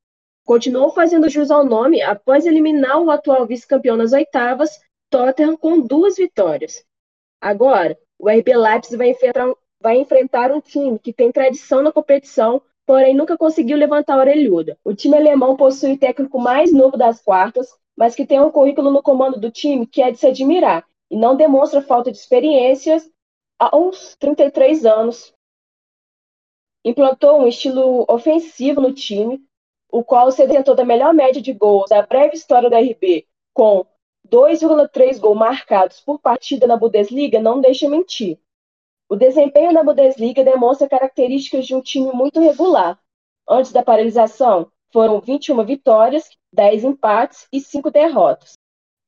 Continuou 0.45 0.91
fazendo 0.91 1.29
jus 1.29 1.51
ao 1.51 1.65
nome 1.65 2.01
após 2.01 2.45
eliminar 2.45 2.99
o 3.01 3.11
atual 3.11 3.45
vice-campeão 3.45 3.95
nas 3.95 4.13
oitavas, 4.13 4.79
Tottenham, 5.13 5.55
com 5.55 5.79
duas 5.79 6.15
vitórias. 6.15 6.83
Agora, 7.39 7.95
o 8.17 8.27
RB 8.27 8.57
Leipzig 8.57 8.97
vai 8.97 9.09
enfrentar, 9.11 9.53
vai 9.79 9.97
enfrentar 9.97 10.51
um 10.51 10.59
time 10.59 10.97
que 10.97 11.13
tem 11.13 11.31
tradição 11.31 11.83
na 11.83 11.91
competição, 11.91 12.59
porém 12.83 13.13
nunca 13.13 13.37
conseguiu 13.37 13.77
levantar 13.77 14.15
a 14.15 14.21
orelhuda. 14.21 14.75
O 14.83 14.95
time 14.95 15.15
alemão 15.15 15.55
possui 15.55 15.93
o 15.93 15.99
técnico 15.99 16.39
mais 16.39 16.73
novo 16.73 16.97
das 16.97 17.21
quartas, 17.21 17.69
mas 17.95 18.15
que 18.15 18.25
tem 18.25 18.41
um 18.41 18.49
currículo 18.49 18.89
no 18.89 19.03
comando 19.03 19.39
do 19.39 19.51
time 19.51 19.85
que 19.85 20.01
é 20.01 20.09
de 20.09 20.17
se 20.17 20.25
admirar 20.25 20.83
e 21.11 21.15
não 21.15 21.35
demonstra 21.35 21.79
falta 21.79 22.11
de 22.11 22.17
experiências 22.17 23.07
aos 23.59 24.15
33 24.15 24.83
anos. 24.83 25.31
Implantou 26.83 27.39
um 27.39 27.47
estilo 27.47 28.03
ofensivo 28.09 28.81
no 28.81 28.91
time, 28.91 29.39
o 29.91 30.03
qual 30.03 30.31
se 30.31 30.43
detentou 30.47 30.73
da 30.73 30.83
melhor 30.83 31.13
média 31.13 31.39
de 31.39 31.53
gols 31.53 31.91
da 31.91 32.01
breve 32.01 32.33
história 32.33 32.67
da 32.67 32.79
RB, 32.79 33.27
com 33.53 33.85
2,3 34.27 35.19
gols 35.19 35.37
marcados 35.37 35.99
por 35.99 36.19
partida 36.19 36.65
na 36.65 36.77
Bundesliga, 36.77 37.39
não 37.41 37.61
deixa 37.61 37.89
mentir. 37.89 38.39
O 39.09 39.15
desempenho 39.15 39.71
na 39.71 39.83
Bundesliga 39.83 40.43
demonstra 40.43 40.89
características 40.89 41.67
de 41.67 41.75
um 41.75 41.81
time 41.81 42.11
muito 42.11 42.39
regular. 42.39 42.99
Antes 43.47 43.71
da 43.71 43.83
paralisação, 43.83 44.71
foram 44.91 45.19
21 45.19 45.63
vitórias, 45.65 46.27
10 46.53 46.83
empates 46.83 47.47
e 47.51 47.59
5 47.59 47.91
derrotas, 47.91 48.53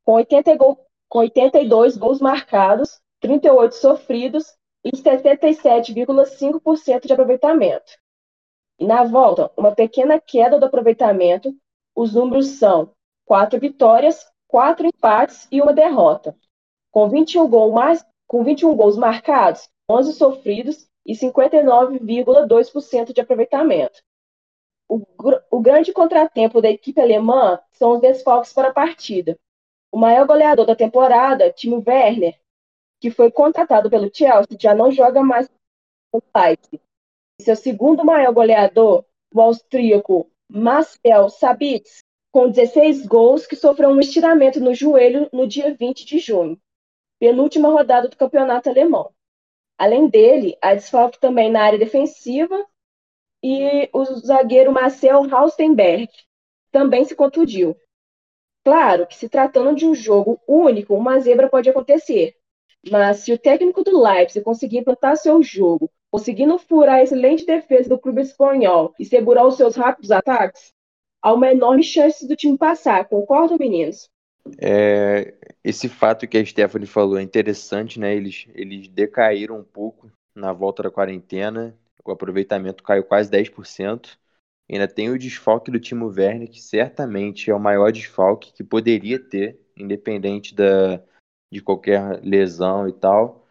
com, 0.04 0.14
80 0.14 0.56
gol, 0.58 0.80
com 1.08 1.20
82 1.20 1.96
gols 1.96 2.20
marcados, 2.20 3.00
38 3.22 3.76
sofridos 3.76 4.54
e 4.84 4.92
77,5% 4.92 7.08
de 7.08 7.14
aproveitamento. 7.14 7.94
E 8.78 8.86
na 8.86 9.04
volta, 9.04 9.50
uma 9.56 9.74
pequena 9.74 10.20
queda 10.20 10.60
do 10.60 10.66
aproveitamento, 10.66 11.56
os 11.96 12.14
números 12.14 12.48
são 12.60 12.92
4 13.26 13.58
vitórias, 13.60 14.26
4 14.48 14.88
empates 14.88 15.48
e 15.52 15.62
uma 15.62 15.74
derrota. 15.74 16.36
Com 16.92 17.10
21, 17.10 17.48
gol 17.48 17.72
mais, 17.72 18.06
com 18.28 18.44
21 18.44 18.75
gols 18.75 18.98
marcados, 18.98 19.70
11 19.90 20.14
sofridos 20.14 20.88
e 21.06 21.14
59,2% 21.14 23.14
de 23.14 23.22
aproveitamento. 23.22 24.02
O, 24.88 25.02
o, 25.50 25.60
grande 25.60 25.92
contratempo 25.92 26.62
da 26.62 26.70
equipe 26.70 27.02
alemã 27.02 27.60
são 27.72 27.94
os 27.94 28.02
desfalques 28.02 28.54
para 28.54 28.70
a 28.70 28.74
partida. 28.74 29.38
O 29.92 29.98
maior 29.98 30.28
goleador 30.28 30.66
da 30.66 30.75
temporada, 30.75 31.52
Timo 31.52 31.84
Werner, 31.86 32.40
que 33.00 33.10
foi 33.10 33.32
contratado 33.32 33.90
pelo 33.90 34.12
Chelsea, 34.14 34.58
já 34.60 34.75
não 34.75 34.92
joga 34.92 35.24
mais 35.24 35.50
no 36.14 36.22
Leipzig. 36.36 36.82
Seu 37.42 37.56
segundo 37.56 38.06
maior 38.06 38.34
goleador, 38.34 39.06
o 39.34 39.42
austríaco 39.42 40.30
Marcel 40.50 41.30
Sabitz, 41.30 42.05
com 42.36 42.50
16 42.50 43.06
gols, 43.06 43.48
que 43.48 43.56
sofreu 43.56 43.88
um 43.88 44.00
estiramento 44.01 44.60
no 44.60 44.75
joelho 44.75 45.30
no 45.32 45.48
dia 45.48 45.74
20 45.74 46.06
de 46.06 46.20
junho, 46.20 46.60
penúltima 47.18 47.70
rodada 47.70 48.10
do 48.10 48.18
campeonato 48.18 48.70
alemão. 48.70 49.10
Além 49.77 50.10
dele, 50.10 50.58
há 50.62 50.75
desfalque 50.75 51.18
também 51.18 51.50
na 51.50 51.63
área 51.63 51.80
defensiva 51.80 52.68
e 53.42 53.89
o 53.94 54.04
zagueiro 54.04 54.74
Marcel 54.74 55.24
Haustenberg 55.34 56.10
também 56.74 57.06
se 57.06 57.15
contundiu. 57.15 57.74
Claro 58.65 59.08
que 59.08 59.15
se 59.15 59.30
tratando 59.30 59.74
de 59.74 59.86
um 59.86 59.96
jogo 59.96 60.38
único, 60.46 60.94
uma 60.94 61.18
zebra 61.22 61.48
pode 61.48 61.70
acontecer, 61.70 62.36
mas 62.92 63.20
se 63.20 63.32
o 63.32 63.39
técnico 63.39 63.82
do 63.82 64.04
Leipzig 64.04 64.44
conseguir 64.44 64.80
implantar 64.80 65.15
seu 65.15 65.42
jogo 65.42 65.89
conseguindo 66.12 66.58
furar 66.58 66.96
a 66.96 67.04
excelente 67.04 67.46
defesa 67.46 67.89
do 67.89 68.00
clube 68.00 68.22
espanhol 68.22 68.94
e 68.98 69.04
segurar 69.04 69.46
os 69.46 69.58
seus 69.58 69.75
rápidos 69.75 70.12
ataques, 70.12 70.74
há 71.25 71.34
uma 71.34 71.51
enorme 71.51 71.82
chance 71.82 72.27
do 72.27 72.36
time 72.36 72.55
passar. 72.55 73.05
Concordam, 73.05 73.58
meninos? 73.58 74.08
É, 74.62 75.34
esse 75.63 75.89
fato 75.89 76.27
que 76.27 76.38
a 76.38 76.46
Stephanie 76.46 76.86
falou 76.86 77.17
é 77.17 77.24
interessante, 77.24 78.00
né? 78.00 78.15
Eles, 78.15 78.48
eles 78.53 78.88
decaíram 78.88 79.58
um 79.58 79.63
pouco 79.63 80.12
na 80.36 80.53
volta 80.53 80.84
da 80.84 80.91
quarentena, 80.91 81.75
o 82.03 82.12
aproveitamento 82.12 82.84
caiu 82.84 83.03
quase 83.03 83.32
10%. 83.32 84.20
Ainda 84.70 84.88
tem 84.88 85.10
o 85.10 85.17
desfalque 85.17 85.72
do 85.72 85.79
Timo 85.79 86.08
Werner, 86.08 86.48
que 86.48 86.62
certamente 86.62 87.50
é 87.50 87.55
o 87.55 87.60
maior 87.60 87.91
desfalque 87.91 88.53
que 88.53 88.63
poderia 88.63 89.17
ter, 89.17 89.60
independente 89.75 90.53
da, 90.53 91.01
de 91.51 91.60
qualquer 91.60 92.22
lesão 92.24 92.88
e 92.88 92.94
tal. 92.94 93.48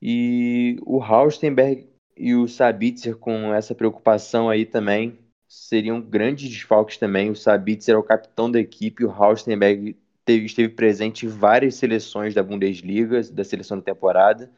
E 0.00 0.78
o 0.86 1.02
Haustenberg 1.02 1.88
e 2.16 2.34
o 2.34 2.46
Sabitzer 2.46 3.16
com 3.16 3.52
essa 3.52 3.74
preocupação 3.74 4.48
aí 4.48 4.64
também 4.64 5.18
seriam 5.50 6.00
grandes 6.00 6.48
desfalques 6.48 6.96
também. 6.96 7.28
O 7.28 7.36
Sabitzer 7.36 7.96
é 7.96 7.98
o 7.98 8.04
capitão 8.04 8.48
da 8.48 8.60
equipe, 8.60 9.04
o 9.04 9.10
Haustenberg 9.10 9.96
teve, 10.24 10.46
esteve 10.46 10.68
presente 10.68 11.26
em 11.26 11.28
várias 11.28 11.74
seleções 11.74 12.32
da 12.32 12.42
Bundesliga, 12.42 13.20
da 13.32 13.42
seleção 13.42 13.78
da 13.78 13.82
temporada. 13.82 14.50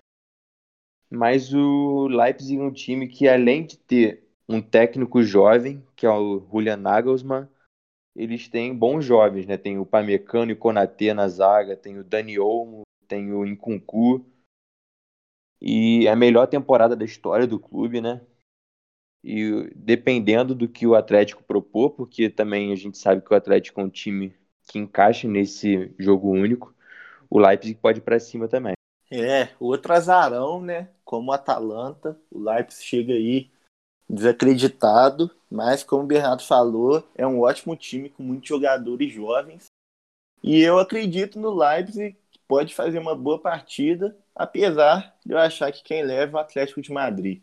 Mas 1.10 1.52
o 1.54 2.06
Leipzig 2.08 2.60
é 2.60 2.62
um 2.62 2.72
time 2.72 3.08
que, 3.08 3.26
além 3.26 3.64
de 3.64 3.78
ter 3.78 4.28
um 4.48 4.60
técnico 4.60 5.22
jovem, 5.22 5.82
que 5.96 6.04
é 6.04 6.10
o 6.10 6.46
Julian 6.50 6.76
Nagelsmann, 6.76 7.48
eles 8.14 8.48
têm 8.48 8.76
bons 8.76 9.04
jovens, 9.04 9.46
né? 9.46 9.56
Tem 9.56 9.78
o 9.78 9.86
Pamecano 9.86 10.52
e 10.52 10.58
o 10.58 10.72
na 11.14 11.28
zaga, 11.28 11.74
tem 11.74 11.98
o 11.98 12.04
Dani 12.04 12.38
Olmo, 12.38 12.82
tem 13.08 13.32
o 13.32 13.44
Nkunku, 13.44 14.24
e 15.64 16.06
é 16.06 16.10
a 16.10 16.16
melhor 16.16 16.48
temporada 16.48 16.96
da 16.96 17.04
história 17.04 17.46
do 17.46 17.58
clube, 17.58 18.00
né? 18.00 18.20
E 19.22 19.70
dependendo 19.74 20.54
do 20.54 20.68
que 20.68 20.86
o 20.86 20.94
Atlético 20.94 21.42
propor, 21.42 21.90
porque 21.90 22.28
também 22.28 22.72
a 22.72 22.76
gente 22.76 22.98
sabe 22.98 23.22
que 23.22 23.32
o 23.32 23.36
Atlético 23.36 23.80
é 23.80 23.84
um 23.84 23.88
time 23.88 24.34
que 24.66 24.78
encaixa 24.78 25.28
nesse 25.28 25.94
jogo 25.98 26.30
único, 26.30 26.74
o 27.30 27.38
Leipzig 27.38 27.78
pode 27.80 27.98
ir 27.98 28.02
para 28.02 28.18
cima 28.18 28.48
também. 28.48 28.74
É, 29.10 29.50
outro 29.60 29.92
azarão, 29.92 30.60
né? 30.60 30.88
Como 31.04 31.30
o 31.30 31.34
Atalanta, 31.34 32.18
o 32.30 32.38
Leipzig 32.38 32.84
chega 32.84 33.12
aí 33.12 33.50
desacreditado, 34.08 35.30
mas 35.50 35.82
como 35.82 36.02
o 36.02 36.06
Bernardo 36.06 36.42
falou, 36.42 37.06
é 37.14 37.26
um 37.26 37.40
ótimo 37.40 37.76
time 37.76 38.08
com 38.08 38.22
muitos 38.22 38.48
jogadores 38.48 39.12
jovens. 39.12 39.66
E 40.42 40.60
eu 40.60 40.78
acredito 40.78 41.38
no 41.38 41.54
Leipzig 41.54 42.16
que 42.30 42.38
pode 42.48 42.74
fazer 42.74 42.98
uma 42.98 43.14
boa 43.14 43.38
partida 43.38 44.16
apesar 44.34 45.14
de 45.24 45.32
eu 45.32 45.38
achar 45.38 45.70
que 45.72 45.82
quem 45.82 46.02
leva 46.02 46.38
é 46.38 46.40
o 46.40 46.44
Atlético 46.44 46.82
de 46.82 46.92
Madrid. 46.92 47.42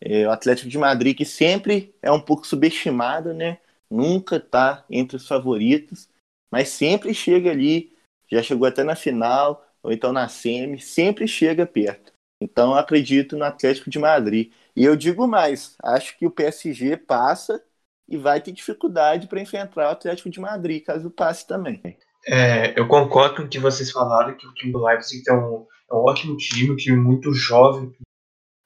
É, 0.00 0.26
o 0.26 0.30
Atlético 0.30 0.68
de 0.68 0.78
Madrid 0.78 1.16
que 1.16 1.24
sempre 1.24 1.94
é 2.00 2.10
um 2.10 2.20
pouco 2.20 2.46
subestimado, 2.46 3.34
né? 3.34 3.58
Nunca 3.90 4.36
está 4.36 4.84
entre 4.90 5.16
os 5.16 5.26
favoritos, 5.26 6.08
mas 6.50 6.68
sempre 6.68 7.12
chega 7.14 7.50
ali, 7.50 7.92
já 8.30 8.42
chegou 8.42 8.66
até 8.68 8.84
na 8.84 8.94
final, 8.94 9.66
ou 9.82 9.92
então 9.92 10.12
na 10.12 10.28
semi, 10.28 10.80
sempre 10.80 11.26
chega 11.26 11.66
perto. 11.66 12.12
Então 12.40 12.72
eu 12.72 12.78
acredito 12.78 13.36
no 13.36 13.44
Atlético 13.44 13.90
de 13.90 13.98
Madrid. 13.98 14.52
E 14.76 14.84
eu 14.84 14.94
digo 14.94 15.26
mais, 15.26 15.74
acho 15.82 16.16
que 16.16 16.26
o 16.26 16.30
PSG 16.30 16.96
passa 16.96 17.62
e 18.08 18.16
vai 18.16 18.40
ter 18.40 18.52
dificuldade 18.52 19.26
para 19.26 19.40
enfrentar 19.40 19.88
o 19.88 19.90
Atlético 19.90 20.30
de 20.30 20.40
Madrid, 20.40 20.84
caso 20.84 21.10
passe 21.10 21.46
também. 21.46 21.98
É, 22.26 22.78
eu 22.78 22.86
concordo 22.86 23.36
com 23.36 23.42
o 23.42 23.48
que 23.48 23.58
vocês 23.58 23.90
falaram, 23.90 24.36
que 24.36 24.46
o 24.46 24.54
time 24.54 24.72
do 24.72 24.84
Leipzig 24.84 25.22
tem 25.22 25.34
um, 25.34 25.66
é 25.90 25.94
um 25.94 25.98
ótimo 25.98 26.36
time, 26.36 26.70
um 26.70 26.76
time 26.76 26.96
muito 26.96 27.32
jovem, 27.32 27.92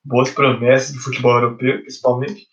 boas 0.05 0.31
promessas 0.31 0.93
do 0.93 1.01
futebol 1.01 1.35
europeu, 1.35 1.81
principalmente. 1.81 2.47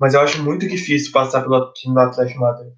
Mas 0.00 0.14
eu 0.14 0.20
acho 0.20 0.42
muito 0.42 0.66
difícil 0.68 1.12
passar 1.12 1.42
pelo 1.42 1.72
time 1.72 1.94
do 1.94 2.00
Atlético 2.00 2.40
Madrid. 2.40 2.72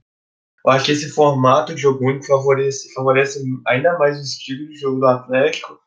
Eu 0.64 0.73
acho 0.73 0.87
que 0.87 0.92
esse 0.92 1.11
formato 1.11 1.75
de 1.75 1.83
jogo 1.83 2.06
único 2.06 2.26
favorece, 2.26 2.92
favorece 2.94 3.42
ainda 3.66 3.99
mais 3.99 4.18
o 4.18 4.23
estilo 4.23 4.68
de 4.68 4.76
jogo 4.76 5.00
do 5.00 5.06
Atlético. 5.06 5.78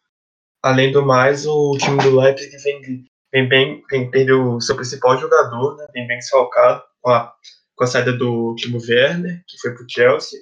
Além 0.63 0.91
do 0.91 1.05
mais, 1.05 1.45
o 1.45 1.77
time 1.77 1.97
do 1.97 2.19
Leipzig 2.19 2.55
vem, 2.63 3.05
vem 3.31 3.49
bem, 3.49 3.83
vem, 3.89 4.11
perdeu 4.11 4.55
o 4.55 4.61
seu 4.61 4.75
principal 4.75 5.17
jogador, 5.17 5.77
né, 5.77 5.87
vem 5.93 6.07
bem 6.07 6.17
desfalcado 6.17 6.83
com 7.01 7.11
a, 7.11 7.33
com 7.75 7.83
a 7.83 7.87
saída 7.87 8.13
do 8.13 8.53
Timo 8.55 8.79
Werner, 8.79 9.43
que 9.47 9.57
foi 9.59 9.73
para 9.73 9.83
o 9.83 9.89
Chelsea. 9.89 10.39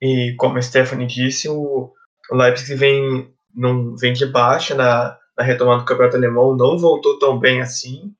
E 0.00 0.34
como 0.36 0.58
a 0.58 0.62
Stephanie 0.62 1.06
disse, 1.06 1.48
o, 1.48 1.92
o 2.30 2.36
Leipzig 2.36 2.74
vem, 2.74 3.34
não, 3.54 3.96
vem 3.96 4.12
de 4.12 4.26
baixa 4.26 4.74
na, 4.74 5.18
na 5.36 5.44
retomada 5.44 5.80
do 5.80 5.86
campeonato 5.86 6.16
alemão, 6.16 6.56
não 6.56 6.78
voltou 6.78 7.18
tão 7.18 7.38
bem 7.38 7.60
assim. 7.60 8.14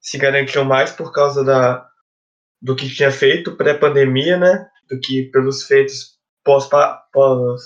Se 0.00 0.16
garantiu 0.16 0.64
mais 0.64 0.90
por 0.90 1.12
causa 1.12 1.44
da, 1.44 1.88
do 2.60 2.74
que 2.74 2.88
tinha 2.88 3.10
feito 3.10 3.56
pré-pandemia, 3.56 4.36
né? 4.36 4.68
Do 4.88 4.98
que 5.00 5.24
pelos 5.24 5.64
feitos 5.64 6.18
pós-retorno 6.44 7.56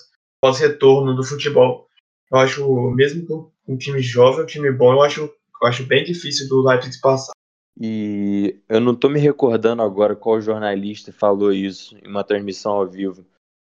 pós, 0.40 0.60
pós 0.60 1.16
do 1.16 1.24
futebol. 1.24 1.86
Eu 2.30 2.38
acho, 2.38 2.90
mesmo 2.92 3.26
com 3.26 3.52
um 3.68 3.76
time 3.76 4.00
jovem, 4.00 4.42
um 4.42 4.46
time 4.46 4.72
bom, 4.72 4.92
eu 4.92 5.02
acho, 5.02 5.20
eu 5.22 5.68
acho 5.68 5.86
bem 5.86 6.02
difícil 6.04 6.48
do 6.48 6.62
Leipzig 6.62 7.00
passar. 7.00 7.32
E 7.80 8.60
eu 8.68 8.80
não 8.80 8.92
estou 8.92 9.10
me 9.10 9.18
recordando 9.18 9.82
agora 9.82 10.16
qual 10.16 10.40
jornalista 10.40 11.12
falou 11.12 11.52
isso 11.52 11.96
em 11.96 12.08
uma 12.08 12.24
transmissão 12.24 12.72
ao 12.72 12.86
vivo. 12.86 13.24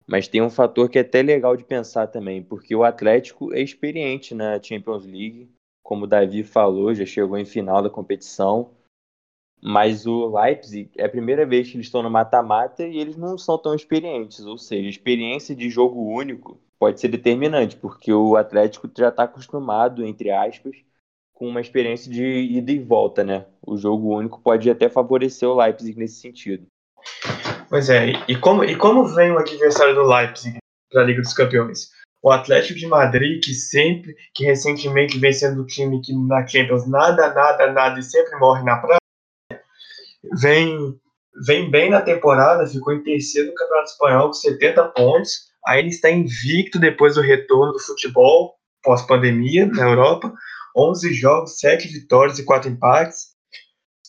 Mas 0.07 0.29
tem 0.29 0.43
um 0.43 0.51
fator 0.51 0.89
que 0.89 0.99
é 0.99 1.03
até 1.03 1.23
legal 1.23 1.57
de 1.57 1.65
pensar 1.65 2.07
também, 2.07 2.43
porque 2.43 2.75
o 2.75 2.85
Atlético 2.85 3.53
é 3.55 3.61
experiente 3.61 4.35
na 4.35 4.61
Champions 4.63 5.05
League, 5.05 5.49
como 5.83 6.05
o 6.05 6.09
Davi 6.09 6.43
falou, 6.43 6.95
já 6.95 7.05
chegou 7.05 7.39
em 7.39 7.45
final 7.45 7.83
da 7.83 7.91
competição. 7.91 8.71
Mas 9.65 10.07
o 10.07 10.27
Leipzig 10.27 10.91
é 10.97 11.05
a 11.05 11.09
primeira 11.09 11.47
vez 11.47 11.71
que 11.71 11.77
eles 11.77 11.87
estão 11.87 12.03
no 12.03 12.11
mata-mata 12.11 12.85
e 12.85 12.99
eles 12.99 13.17
não 13.17 13.39
são 13.39 13.57
tão 13.57 13.75
experientes. 13.75 14.41
Ou 14.41 14.59
seja, 14.59 14.89
experiência 14.89 15.55
de 15.55 15.71
jogo 15.71 16.01
único 16.01 16.59
pode 16.81 17.01
ser 17.01 17.09
determinante, 17.09 17.77
porque 17.77 18.13
o 18.13 18.35
Atlético 18.35 18.91
já 18.97 19.09
está 19.09 19.23
acostumado, 19.23 20.05
entre 20.05 20.33
aspas, 20.33 20.77
com 21.33 21.47
uma 21.47 21.61
experiência 21.61 22.11
de 22.11 22.25
ida 22.25 22.73
e 22.73 22.81
volta, 22.81 23.23
né? 23.23 23.47
O 23.65 23.77
jogo 23.77 24.17
único 24.17 24.41
pode 24.41 24.69
até 24.69 24.89
favorecer 24.89 25.49
o 25.49 25.55
Leipzig 25.55 25.97
nesse 25.97 26.17
sentido. 26.17 26.67
Pois 27.69 27.89
é, 27.89 28.13
e 28.29 28.37
como, 28.37 28.65
e 28.65 28.77
como 28.77 29.07
vem 29.07 29.33
o 29.33 29.39
adversário 29.39 29.95
do 29.95 30.03
Leipzig 30.03 30.59
para 30.91 31.03
a 31.03 31.05
Liga 31.05 31.23
dos 31.23 31.33
Campeões? 31.33 31.91
O 32.23 32.31
Atlético 32.31 32.79
de 32.79 32.87
Madrid, 32.87 33.43
que 33.43 33.53
sempre, 33.53 34.15
que 34.35 34.45
recentemente 34.45 35.19
vem 35.19 35.33
sendo 35.33 35.63
o 35.63 35.67
time 35.67 36.01
que 36.01 36.15
na 36.15 36.47
Champions 36.47 36.87
nada, 36.87 37.33
nada, 37.35 37.73
nada 37.73 37.99
e 37.99 38.03
sempre 38.03 38.39
morre 38.39 38.63
na 38.63 38.77
praia, 38.77 39.01
vem, 40.41 40.95
vem 41.47 41.71
bem 41.71 41.91
na 41.91 42.01
temporada, 42.01 42.67
ficou 42.67 42.93
em 42.93 43.03
terceiro 43.03 43.49
no 43.49 43.55
Campeonato 43.55 43.91
Espanhol 43.91 44.27
com 44.29 44.33
70 44.35 44.85
pontos. 44.89 45.53
Aí 45.67 45.81
ele 45.81 45.89
está 45.89 46.11
invicto 46.11 46.79
depois 46.79 47.15
do 47.17 47.21
retorno 47.21 47.73
do 47.73 47.81
futebol 47.81 48.55
pós-pandemia 48.83 49.67
na 49.67 49.83
Europa. 49.83 50.33
11 50.77 51.13
jogos, 51.15 51.59
7 51.59 51.89
vitórias 51.89 52.39
e 52.39 52.45
4 52.45 52.71
empates. 52.71 53.32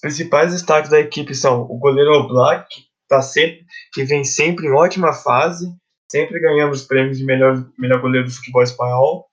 Principais 0.04 0.52
destaques 0.52 0.92
da 0.92 1.00
equipe 1.00 1.34
são 1.34 1.62
o 1.62 1.78
goleiro 1.78 2.12
Oblak, 2.12 2.68
que, 2.70 2.82
tá 3.08 3.22
sempre, 3.22 3.66
que 3.94 4.04
vem 4.04 4.22
sempre 4.26 4.68
em 4.68 4.72
ótima 4.74 5.14
fase, 5.14 5.74
sempre 6.12 6.42
ganhando 6.42 6.74
os 6.74 6.84
prêmios 6.84 7.18
de 7.18 7.24
melhor, 7.24 7.66
melhor 7.80 8.02
goleiro 8.02 8.28
do 8.28 8.34
futebol 8.34 8.62
espanhol. 8.62 9.30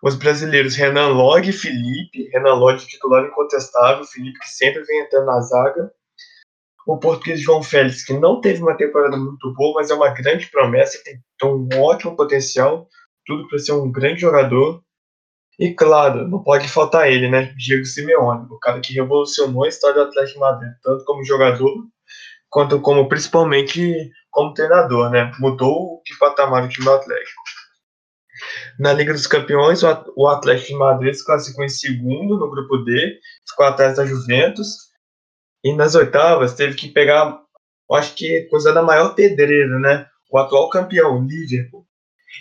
Os 0.00 0.14
brasileiros 0.14 0.76
Renan 0.76 1.08
Log 1.08 1.48
e 1.48 1.52
Felipe, 1.52 2.30
Renan 2.32 2.54
Log 2.54 2.78
titular 2.86 3.24
incontestável, 3.24 4.04
Felipe 4.04 4.38
que 4.38 4.48
sempre 4.48 4.84
vem 4.84 5.00
entrando 5.00 5.26
na 5.26 5.40
zaga 5.40 5.90
o 6.86 6.98
português 6.98 7.40
João 7.40 7.60
Félix, 7.60 8.04
que 8.04 8.12
não 8.12 8.40
teve 8.40 8.62
uma 8.62 8.76
temporada 8.76 9.16
muito 9.16 9.52
boa, 9.54 9.74
mas 9.74 9.90
é 9.90 9.94
uma 9.94 10.10
grande 10.10 10.48
promessa, 10.52 11.02
tem 11.02 11.20
um 11.42 11.68
ótimo 11.80 12.14
potencial, 12.14 12.86
tudo 13.24 13.48
para 13.48 13.58
ser 13.58 13.72
um 13.72 13.90
grande 13.90 14.20
jogador. 14.20 14.80
E 15.58 15.72
claro, 15.72 16.28
não 16.28 16.42
pode 16.42 16.68
faltar 16.68 17.10
ele, 17.10 17.30
né? 17.30 17.54
Diego 17.56 17.84
Simeone, 17.84 18.46
o 18.50 18.58
cara 18.58 18.80
que 18.80 18.92
revolucionou 18.92 19.64
a 19.64 19.68
história 19.68 20.02
do 20.02 20.08
Atlético 20.08 20.40
Madrid, 20.40 20.72
tanto 20.82 21.04
como 21.04 21.24
jogador, 21.24 21.72
quanto 22.50 22.80
como 22.80 23.08
principalmente 23.08 24.10
como 24.30 24.52
treinador, 24.52 25.10
né? 25.10 25.32
Mudou 25.38 26.02
de 26.04 26.16
patamar 26.18 26.62
do 26.62 26.68
time 26.68 26.84
do 26.84 26.92
Atlético. 26.92 27.42
Na 28.78 28.92
Liga 28.92 29.14
dos 29.14 29.26
Campeões, 29.26 29.82
o 29.82 30.28
Atlético 30.28 30.68
de 30.68 30.74
Madrid 30.74 31.14
se 31.14 31.24
classificou 31.24 31.64
em 31.64 31.70
segundo 31.70 32.38
no 32.38 32.50
grupo 32.50 32.76
D, 32.78 33.18
ficou 33.48 33.64
atrás 33.64 33.96
da 33.96 34.04
Juventus, 34.04 34.90
e 35.64 35.72
nas 35.74 35.94
oitavas 35.94 36.54
teve 36.54 36.74
que 36.74 36.88
pegar, 36.88 37.40
acho 37.92 38.14
que 38.14 38.42
coisa 38.50 38.74
da 38.74 38.82
maior 38.82 39.14
pedreira, 39.14 39.78
né? 39.78 40.06
O 40.30 40.36
atual 40.38 40.68
campeão, 40.68 41.24
Liverpool. 41.24 41.85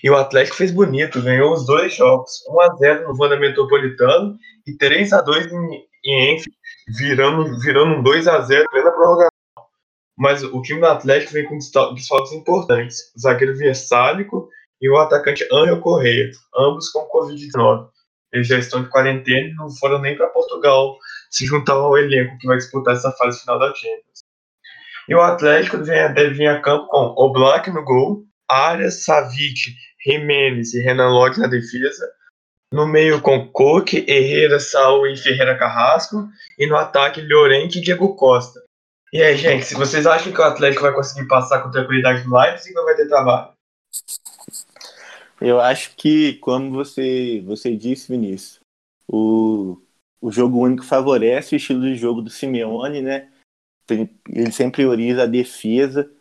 E 0.03 0.09
o 0.09 0.15
Atlético 0.15 0.57
fez 0.57 0.71
bonito, 0.71 1.21
ganhou 1.21 1.53
os 1.53 1.65
dois 1.65 1.95
jogos. 1.95 2.43
1x0 2.49 3.03
no 3.03 3.15
Wanda 3.19 3.37
Metropolitano 3.37 4.37
e 4.67 4.77
3x2 4.77 5.51
em, 5.51 5.85
em 6.05 6.35
Enfield, 6.35 6.57
virando, 6.97 7.59
virando 7.59 7.95
um 7.95 8.03
2x0 8.03 8.65
plena 8.69 8.91
prorrogação. 8.91 9.29
Mas 10.17 10.43
o 10.43 10.61
time 10.61 10.79
do 10.79 10.87
Atlético 10.87 11.33
vem 11.33 11.45
com 11.45 11.57
desfalques 11.57 12.31
importantes. 12.31 13.11
O 13.15 13.19
zagueiro 13.19 13.55
Versálico 13.55 14.49
e 14.81 14.89
o 14.89 14.97
atacante 14.97 15.47
Angel 15.51 15.79
Correia, 15.79 16.31
ambos 16.57 16.89
com 16.89 17.07
Covid-19. 17.09 17.89
Eles 18.33 18.47
já 18.47 18.59
estão 18.59 18.83
de 18.83 18.89
quarentena 18.89 19.47
e 19.47 19.53
não 19.53 19.69
foram 19.69 19.99
nem 19.99 20.15
para 20.15 20.27
Portugal 20.27 20.97
se 21.29 21.45
juntar 21.45 21.73
ao 21.73 21.97
elenco 21.97 22.37
que 22.37 22.47
vai 22.47 22.57
disputar 22.57 22.93
essa 22.93 23.11
fase 23.13 23.39
final 23.39 23.59
da 23.59 23.73
Champions. 23.73 24.23
E 25.07 25.15
o 25.15 25.21
Atlético 25.21 25.77
deve 25.77 26.29
vir 26.31 26.47
a 26.47 26.61
campo 26.61 26.87
com 26.87 27.13
Oblak 27.17 27.69
no 27.69 27.83
gol, 27.83 28.25
Arias, 28.49 29.03
Savic, 29.03 29.75
Jimenez 30.03 30.73
e 30.73 30.81
Renan 30.81 31.09
Lodge 31.09 31.39
na 31.39 31.47
defesa. 31.47 32.09
No 32.71 32.87
meio 32.87 33.21
com 33.21 33.47
Coque, 33.49 34.05
Herrera, 34.07 34.59
Saul 34.59 35.07
e 35.07 35.17
Ferreira 35.17 35.57
Carrasco. 35.57 36.27
E 36.57 36.67
no 36.67 36.75
ataque, 36.75 37.21
Llorente 37.21 37.79
e 37.79 37.81
Diego 37.81 38.15
Costa. 38.15 38.61
E 39.13 39.21
aí, 39.21 39.37
gente, 39.37 39.65
se 39.65 39.75
vocês 39.75 40.05
acham 40.05 40.33
que 40.33 40.41
o 40.41 40.43
Atlético 40.43 40.83
vai 40.83 40.93
conseguir 40.93 41.27
passar 41.27 41.61
com 41.61 41.71
tranquilidade 41.71 42.27
no 42.27 42.37
Leipzig 42.37 42.77
ou 42.77 42.85
vai 42.85 42.95
ter 42.95 43.07
trabalho? 43.07 43.53
Eu 45.39 45.59
acho 45.61 45.95
que, 45.95 46.33
como 46.35 46.71
você, 46.71 47.41
você 47.45 47.75
disse, 47.75 48.11
Vinícius, 48.11 48.59
o 49.07 49.77
o 50.25 50.31
jogo 50.31 50.57
único 50.57 50.83
favorece 50.83 51.53
o 51.53 51.57
estilo 51.57 51.81
de 51.81 51.95
jogo 51.95 52.19
do 52.19 52.31
Simeone, 52.31 52.99
né? 52.99 53.29
Ele 53.87 54.51
sempre 54.51 54.77
prioriza 54.77 55.21
a 55.21 55.27
defesa. 55.27 56.11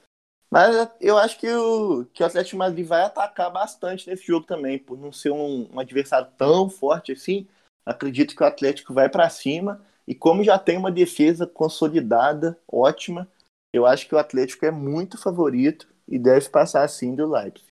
Mas 0.55 0.88
eu 1.01 1.19
acho 1.19 1.37
que 1.37 1.51
o, 1.51 2.05
que 2.12 2.23
o 2.23 2.27
Atlético 2.27 2.57
Madrid 2.57 2.87
vai 2.87 3.03
atacar 3.03 3.51
bastante 3.51 4.09
nesse 4.09 4.25
jogo 4.25 4.47
também, 4.47 4.79
por 4.79 4.97
não 4.97 5.11
ser 5.11 5.33
um, 5.33 5.69
um 5.73 5.81
adversário 5.81 6.29
tão 6.38 6.71
forte 6.71 7.11
assim. 7.11 7.49
Acredito 7.85 8.37
que 8.37 8.43
o 8.45 8.47
Atlético 8.47 8.95
vai 8.95 9.09
para 9.09 9.29
cima. 9.29 9.85
E 10.07 10.14
como 10.14 10.45
já 10.45 10.57
tem 10.57 10.79
uma 10.79 10.93
defesa 10.93 11.45
consolidada, 11.45 12.57
ótima, 12.71 13.29
eu 13.73 13.85
acho 13.85 14.07
que 14.07 14.14
o 14.14 14.19
Atlético 14.19 14.64
é 14.64 14.71
muito 14.71 15.21
favorito 15.21 15.88
e 16.07 16.21
deve 16.21 16.49
passar 16.49 16.85
assim 16.85 17.17
do 17.17 17.29
Leipzig. 17.29 17.67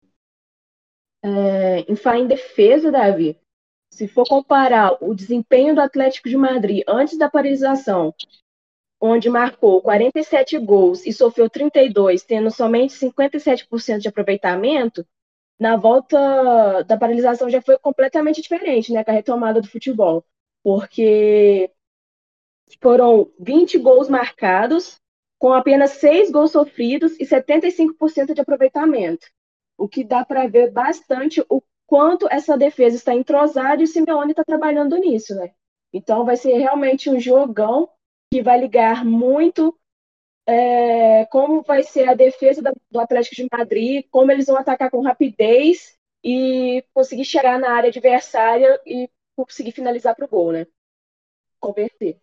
É, 1.25 1.81
em 1.81 1.97
falar 1.97 2.21
em 2.21 2.29
defesa, 2.29 2.93
Davi, 2.93 3.37
se 3.93 4.07
for 4.07 4.25
comparar 4.29 4.97
o 5.03 5.17
desempenho 5.17 5.75
do 5.75 5.81
Atlético 5.81 6.29
de 6.29 6.37
Madrid 6.37 6.85
antes 6.87 7.19
da 7.19 7.29
paralisação, 7.29 8.15
onde 9.01 9.31
marcou 9.31 9.81
47 9.81 10.59
gols 10.59 11.07
e 11.07 11.13
sofreu 11.13 11.49
32, 11.49 12.23
tendo 12.25 12.51
somente 12.51 12.95
57% 12.95 13.99
de 13.99 14.09
aproveitamento, 14.09 15.07
na 15.59 15.77
volta 15.77 16.83
da 16.85 16.97
paralisação 16.97 17.51
já 17.51 17.61
foi 17.61 17.79
completamente 17.79 18.41
diferente, 18.41 18.93
né, 18.93 19.05
com 19.05 19.11
a 19.11 19.15
retomada 19.15 19.61
do 19.61 19.69
futebol, 19.69 20.25
porque 20.63 21.71
foram 22.81 23.31
20 23.39 23.79
gols 23.79 24.09
marcados, 24.09 25.01
com 25.39 25.53
apenas 25.53 25.93
6 25.93 26.31
gols 26.31 26.53
sofridos 26.53 27.19
e 27.19 27.25
75% 27.25 28.35
de 28.35 28.41
aproveitamento, 28.41 29.27
o 29.77 29.89
que 29.89 30.05
dá 30.05 30.25
para 30.25 30.49
ver 30.49 30.71
bastante 30.71 31.45
o 31.49 31.63
quanto 31.87 32.29
essa 32.31 32.57
defesa 32.57 32.97
está 32.97 33.15
entrosada 33.15 33.81
e 33.81 33.85
o 33.85 33.89
Simeone 33.89 34.33
está 34.33 34.45
trabalhando 34.45 34.97
nisso, 34.97 35.35
né? 35.35 35.53
Então 35.93 36.25
vai 36.25 36.37
ser 36.37 36.53
realmente 36.59 37.09
um 37.09 37.19
jogão 37.19 37.89
que 38.31 38.43
vai 38.43 38.61
ligar 38.61 39.05
muito 39.05 39.79
é, 40.47 41.27
como 41.27 41.63
vai 41.63 41.83
ser 41.83 42.09
a 42.09 42.15
defesa 42.15 42.63
do 42.91 43.01
Atlético 43.01 43.37
de 43.37 43.49
Madrid, 43.53 44.07
como 44.11 44.33
eles 44.33 44.47
vão 44.47 44.57
atacar 44.57 44.91
com 44.91 45.03
rapidez 45.03 45.99
e 46.25 46.83
conseguir 46.95 47.25
chegar 47.25 47.59
na 47.59 47.73
área 47.73 47.89
adversária 47.89 48.81
e 48.87 49.11
conseguir 49.37 49.73
finalizar 49.73 50.17
para 50.17 50.25
o 50.25 50.29
gol, 50.29 50.53
né? 50.53 50.67
Converter. 51.61 52.19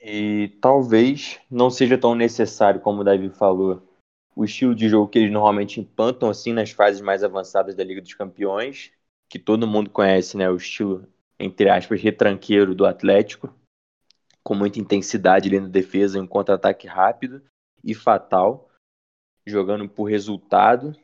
E 0.00 0.58
talvez 0.60 1.40
não 1.48 1.70
seja 1.70 1.96
tão 1.96 2.14
necessário, 2.14 2.80
como 2.80 3.02
o 3.02 3.04
Davi 3.04 3.30
falou, 3.30 3.80
o 4.34 4.44
estilo 4.44 4.74
de 4.74 4.88
jogo 4.88 5.08
que 5.08 5.20
eles 5.20 5.30
normalmente 5.30 5.78
implantam 5.78 6.28
assim 6.28 6.52
nas 6.52 6.70
fases 6.72 7.00
mais 7.00 7.22
avançadas 7.22 7.76
da 7.76 7.84
Liga 7.84 8.00
dos 8.00 8.14
Campeões, 8.14 8.90
que 9.28 9.38
todo 9.38 9.66
mundo 9.66 9.90
conhece, 9.90 10.36
né, 10.36 10.50
o 10.50 10.56
estilo 10.56 11.06
entre 11.38 11.68
aspas 11.70 12.00
retranqueiro 12.00 12.74
do 12.74 12.84
Atlético, 12.84 13.52
com 14.42 14.54
muita 14.54 14.78
intensidade 14.78 15.48
ali 15.48 15.60
na 15.60 15.68
defesa, 15.68 16.20
um 16.20 16.26
contra-ataque 16.26 16.86
rápido 16.86 17.42
e 17.82 17.94
fatal, 17.94 18.70
jogando 19.46 19.88
por 19.88 20.04
resultado. 20.04 20.96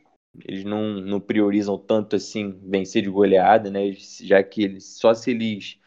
Eles 0.45 0.63
não, 0.63 0.93
não 1.01 1.19
priorizam 1.19 1.77
tanto 1.77 2.15
assim 2.15 2.51
vencer 2.63 3.01
de 3.01 3.09
goleada, 3.09 3.69
né? 3.69 3.91
Já 3.93 4.43
que 4.43 4.63
eles, 4.63 4.97
só 4.97 5.13
se 5.13 5.31
eles 5.31 5.79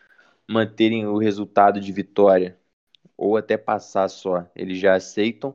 manterem 0.49 1.07
o 1.07 1.19
resultado 1.19 1.81
de 1.81 1.93
vitória 1.93 2.59
ou 3.17 3.37
até 3.37 3.57
passar 3.57 4.09
só, 4.09 4.51
eles 4.55 4.79
já 4.79 4.95
aceitam. 4.95 5.55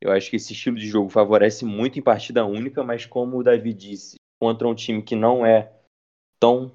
Eu 0.00 0.12
acho 0.12 0.30
que 0.30 0.36
esse 0.36 0.52
estilo 0.52 0.76
de 0.76 0.86
jogo 0.86 1.08
favorece 1.08 1.64
muito 1.64 1.98
em 1.98 2.02
partida 2.02 2.44
única, 2.44 2.82
mas 2.82 3.06
como 3.06 3.38
o 3.38 3.42
Davi 3.42 3.72
disse, 3.72 4.16
contra 4.40 4.68
um 4.68 4.74
time 4.74 5.02
que 5.02 5.16
não 5.16 5.44
é 5.44 5.72
tão 6.38 6.72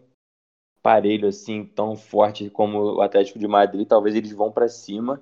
parelho 0.82 1.28
assim, 1.28 1.66
tão 1.66 1.96
forte 1.96 2.50
como 2.50 2.96
o 2.96 3.02
Atlético 3.02 3.40
de 3.40 3.48
Madrid, 3.48 3.88
talvez 3.88 4.16
eles 4.16 4.32
vão 4.32 4.52
para 4.52 4.68
cima, 4.68 5.22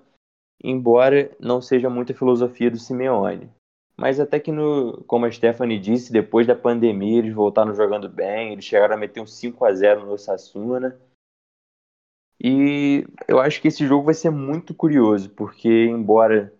embora 0.63 1.31
não 1.39 1.61
seja 1.61 1.89
muita 1.89 2.13
filosofia 2.13 2.71
do 2.71 2.77
Simeone. 2.77 3.49
Mas 3.97 4.19
até 4.19 4.39
que, 4.39 4.51
no, 4.51 5.03
como 5.03 5.25
a 5.25 5.31
Stephanie 5.31 5.77
disse, 5.77 6.13
depois 6.13 6.47
da 6.47 6.55
pandemia 6.55 7.19
eles 7.19 7.33
voltaram 7.33 7.75
jogando 7.75 8.07
bem, 8.07 8.53
eles 8.53 8.63
chegaram 8.63 8.95
a 8.95 8.97
meter 8.97 9.19
um 9.19 9.27
5 9.27 9.65
a 9.65 9.73
0 9.73 10.05
no 10.05 10.17
Sassuna. 10.17 10.97
E 12.41 13.05
eu 13.27 13.39
acho 13.39 13.61
que 13.61 13.67
esse 13.67 13.85
jogo 13.85 14.05
vai 14.05 14.13
ser 14.13 14.29
muito 14.29 14.73
curioso, 14.73 15.29
porque 15.31 15.67
embora 15.67 16.53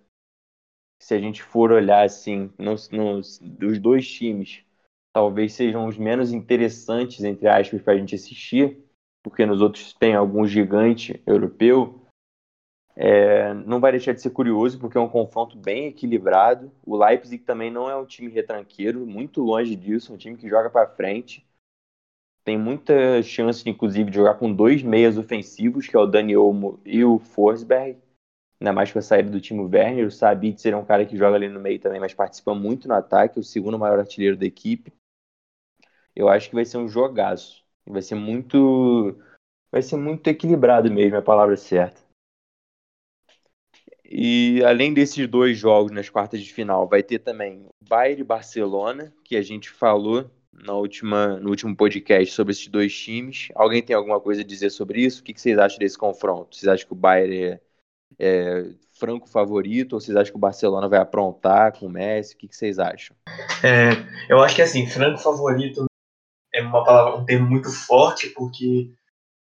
se 1.02 1.14
a 1.14 1.20
gente 1.20 1.42
for 1.42 1.72
olhar 1.72 2.04
assim, 2.04 2.52
nos, 2.58 2.90
nos, 2.90 3.40
dos 3.40 3.80
dois 3.80 4.06
times, 4.06 4.66
talvez 5.14 5.54
sejam 5.54 5.88
os 5.88 5.98
menos 5.98 6.34
interessantes, 6.34 7.24
entre 7.24 7.48
aspas, 7.48 7.82
para 7.82 7.94
a 7.94 7.98
gente 7.98 8.16
assistir, 8.16 8.78
porque 9.30 9.46
nos 9.46 9.62
outros 9.62 9.94
tem 9.94 10.16
algum 10.16 10.46
gigante 10.46 11.22
europeu, 11.26 12.00
é, 12.96 13.54
não 13.54 13.80
vai 13.80 13.92
deixar 13.92 14.14
de 14.14 14.22
ser 14.22 14.32
curioso, 14.32 14.78
porque 14.78 14.98
é 14.98 15.02
um 15.02 15.08
confronto 15.08 15.58
bem 15.58 15.88
equilibrado. 15.88 16.70
O 16.86 16.98
Leipzig 16.98 17.44
também 17.46 17.72
não 17.72 17.90
é 17.90 17.96
um 17.96 18.06
time 18.06 18.30
retranqueiro, 18.30 19.06
muito 19.06 19.42
longe 19.42 19.76
disso, 19.76 20.12
é 20.12 20.16
um 20.16 20.18
time 20.18 20.36
que 20.36 20.50
joga 20.50 20.70
para 20.70 20.90
frente. 20.90 21.48
Tem 22.44 22.58
muita 22.58 23.24
chance, 23.24 23.70
inclusive, 23.70 24.10
de 24.10 24.18
jogar 24.18 24.34
com 24.34 24.52
dois 24.52 24.84
meias 24.84 25.18
ofensivos, 25.18 25.88
que 25.88 25.96
é 25.96 26.00
o 26.00 26.06
Dani 26.06 26.36
Olmo 26.36 26.80
e 26.84 27.06
o 27.06 27.20
Forsberg. 27.20 27.98
Ainda 28.60 28.74
mais 28.74 28.92
com 28.92 29.00
a 29.00 29.02
saída 29.02 29.30
do 29.30 29.40
time 29.40 29.62
Werner. 29.62 30.08
O 30.08 30.12
Sabitzer 30.12 30.60
seria 30.60 30.78
um 30.78 30.84
cara 30.84 31.06
que 31.06 31.16
joga 31.16 31.38
ali 31.38 31.48
no 31.48 31.60
meio 31.60 31.80
também, 31.80 32.02
mas 32.02 32.14
participa 32.14 32.54
muito 32.54 32.88
no 32.88 32.96
ataque, 32.96 33.40
o 33.40 33.44
segundo 33.44 33.80
maior 33.80 34.00
artilheiro 34.00 34.36
da 34.36 34.46
equipe. 34.46 34.92
Eu 36.14 36.28
acho 36.28 36.50
que 36.50 36.56
vai 36.56 36.66
ser 36.66 36.78
um 36.78 36.90
jogaço. 36.90 37.64
Vai 37.90 38.04
ser 38.04 38.16
muito. 38.16 39.18
Vai 39.72 39.82
ser 39.82 39.98
muito 39.98 40.28
equilibrado 40.28 40.92
mesmo, 40.92 41.16
é 41.16 41.20
a 41.20 41.24
palavra 41.24 41.58
certa. 41.58 42.02
E 44.12 44.64
além 44.64 44.92
desses 44.94 45.28
dois 45.28 45.58
jogos 45.58 45.92
nas 45.92 46.10
quartas 46.10 46.42
de 46.42 46.52
final, 46.52 46.88
vai 46.88 47.04
ter 47.04 47.20
também 47.20 47.68
Bayern 47.88 48.22
e 48.22 48.24
Barcelona, 48.24 49.14
que 49.24 49.36
a 49.36 49.42
gente 49.42 49.70
falou 49.70 50.30
na 50.52 50.74
última, 50.74 51.40
no 51.40 51.50
último 51.50 51.76
podcast 51.76 52.34
sobre 52.34 52.52
esses 52.52 52.68
dois 52.68 52.96
times. 52.96 53.50
Alguém 53.54 53.84
tem 53.84 53.96
alguma 53.96 54.20
coisa 54.20 54.42
a 54.42 54.46
dizer 54.46 54.72
sobre 54.72 55.02
isso? 55.02 55.22
O 55.22 55.24
que, 55.24 55.40
vocês 55.40 55.58
acham 55.60 55.78
desse 55.78 55.98
confronto? 55.98 56.56
Vocês 56.56 56.68
acham 56.68 56.88
que 56.88 56.94
o 56.94 56.96
Bayern 56.96 57.38
é, 57.38 57.60
é 58.18 58.72
franco 58.94 59.30
favorito 59.30 59.94
ou 59.94 60.02
vocês 60.02 60.18
acham 60.18 60.32
que 60.32 60.38
o 60.38 60.42
Barcelona 60.42 60.90
vai 60.90 61.00
aprontar 61.00 61.78
com 61.78 61.86
o 61.86 61.90
Messi? 61.90 62.34
O 62.34 62.38
que, 62.38 62.48
vocês 62.52 62.80
acham? 62.80 63.16
É, 63.64 63.92
eu 64.28 64.40
acho 64.42 64.56
que 64.56 64.62
assim, 64.64 64.88
franco 64.88 65.20
favorito 65.20 65.89
é 66.60 66.64
uma 66.64 66.84
palavra, 66.84 67.20
um 67.20 67.26
termo 67.26 67.50
muito 67.50 67.72
forte, 67.72 68.30
porque 68.30 68.92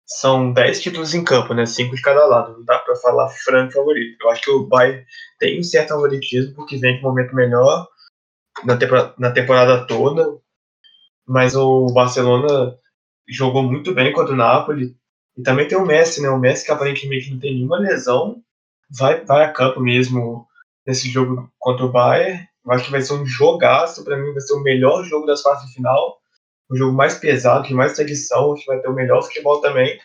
são 0.07 0.53
10 0.53 0.81
títulos 0.81 1.15
em 1.15 1.23
campo, 1.23 1.53
né? 1.53 1.67
5 1.67 1.95
de 1.95 2.03
cada 2.03 2.25
lado. 2.27 2.57
Não 2.59 2.65
dá 2.65 2.79
para 2.79 2.97
falar 2.97 3.29
franco 3.29 3.75
favorito. 3.75 4.17
Eu 4.23 4.31
acho 4.31 4.43
que 4.43 4.51
o 4.51 4.67
Bayern 4.67 5.05
tem 5.39 5.61
um 5.61 5.63
certo 5.63 5.91
favoritismo 5.91 6.55
porque 6.55 6.79
vem 6.79 7.01
com 7.01 7.07
um 7.07 7.11
momento 7.11 7.35
melhor 7.35 7.87
na 8.65 8.77
temporada, 8.77 9.15
na 9.19 9.31
temporada 9.31 9.87
toda. 9.87 10.39
Mas 11.27 11.55
o 11.55 11.87
Barcelona 11.93 12.75
jogou 13.29 13.63
muito 13.63 13.95
bem 13.95 14.13
contra 14.13 14.33
o 14.33 14.37
Napoli. 14.37 14.97
E 15.37 15.43
também 15.43 15.69
tem 15.69 15.77
o 15.77 15.87
Messi, 15.87 16.23
né? 16.23 16.31
O 16.31 16.39
Messi 16.39 16.65
que 16.65 16.73
aparentemente 16.73 17.31
não 17.31 17.39
tem 17.39 17.55
nenhuma 17.55 17.79
lesão. 17.79 18.43
Vai, 18.91 19.23
vai 19.25 19.45
a 19.45 19.53
campo 19.53 19.79
mesmo 19.81 20.47
nesse 20.87 21.09
jogo 21.11 21.53
contra 21.59 21.85
o 21.85 21.93
Bayern. 21.93 22.49
Eu 22.65 22.73
acho 22.73 22.85
que 22.87 22.91
vai 22.91 23.03
ser 23.03 23.13
um 23.13 23.27
jogaço. 23.27 24.03
Para 24.05 24.17
mim, 24.17 24.33
vai 24.33 24.41
ser 24.41 24.55
o 24.55 24.63
melhor 24.63 25.05
jogo 25.05 25.27
das 25.27 25.43
quartas 25.43 25.67
de 25.67 25.75
final 25.75 26.18
um 26.71 26.77
jogo 26.77 26.97
mais 26.97 27.15
pesado, 27.15 27.67
de 27.67 27.75
mais 27.75 27.95
tradição, 27.95 28.55
que 28.55 28.67
vai 28.67 28.81
ter 28.81 28.89
o 28.89 28.95
melhor 28.95 29.23
futebol 29.23 29.61
também. 29.61 29.99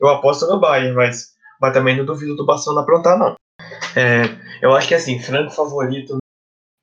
Eu 0.00 0.08
aposto 0.08 0.46
no 0.46 0.60
Bayern, 0.60 0.94
mas, 0.94 1.34
mas 1.60 1.72
também 1.72 1.96
não 1.96 2.04
duvido 2.04 2.36
do 2.36 2.46
Barcelona 2.46 2.82
aprontar, 2.82 3.18
não. 3.18 3.36
É, 3.96 4.22
eu 4.60 4.74
acho 4.74 4.88
que, 4.88 4.94
assim, 4.94 5.20
franco 5.20 5.50
favorito 5.50 6.18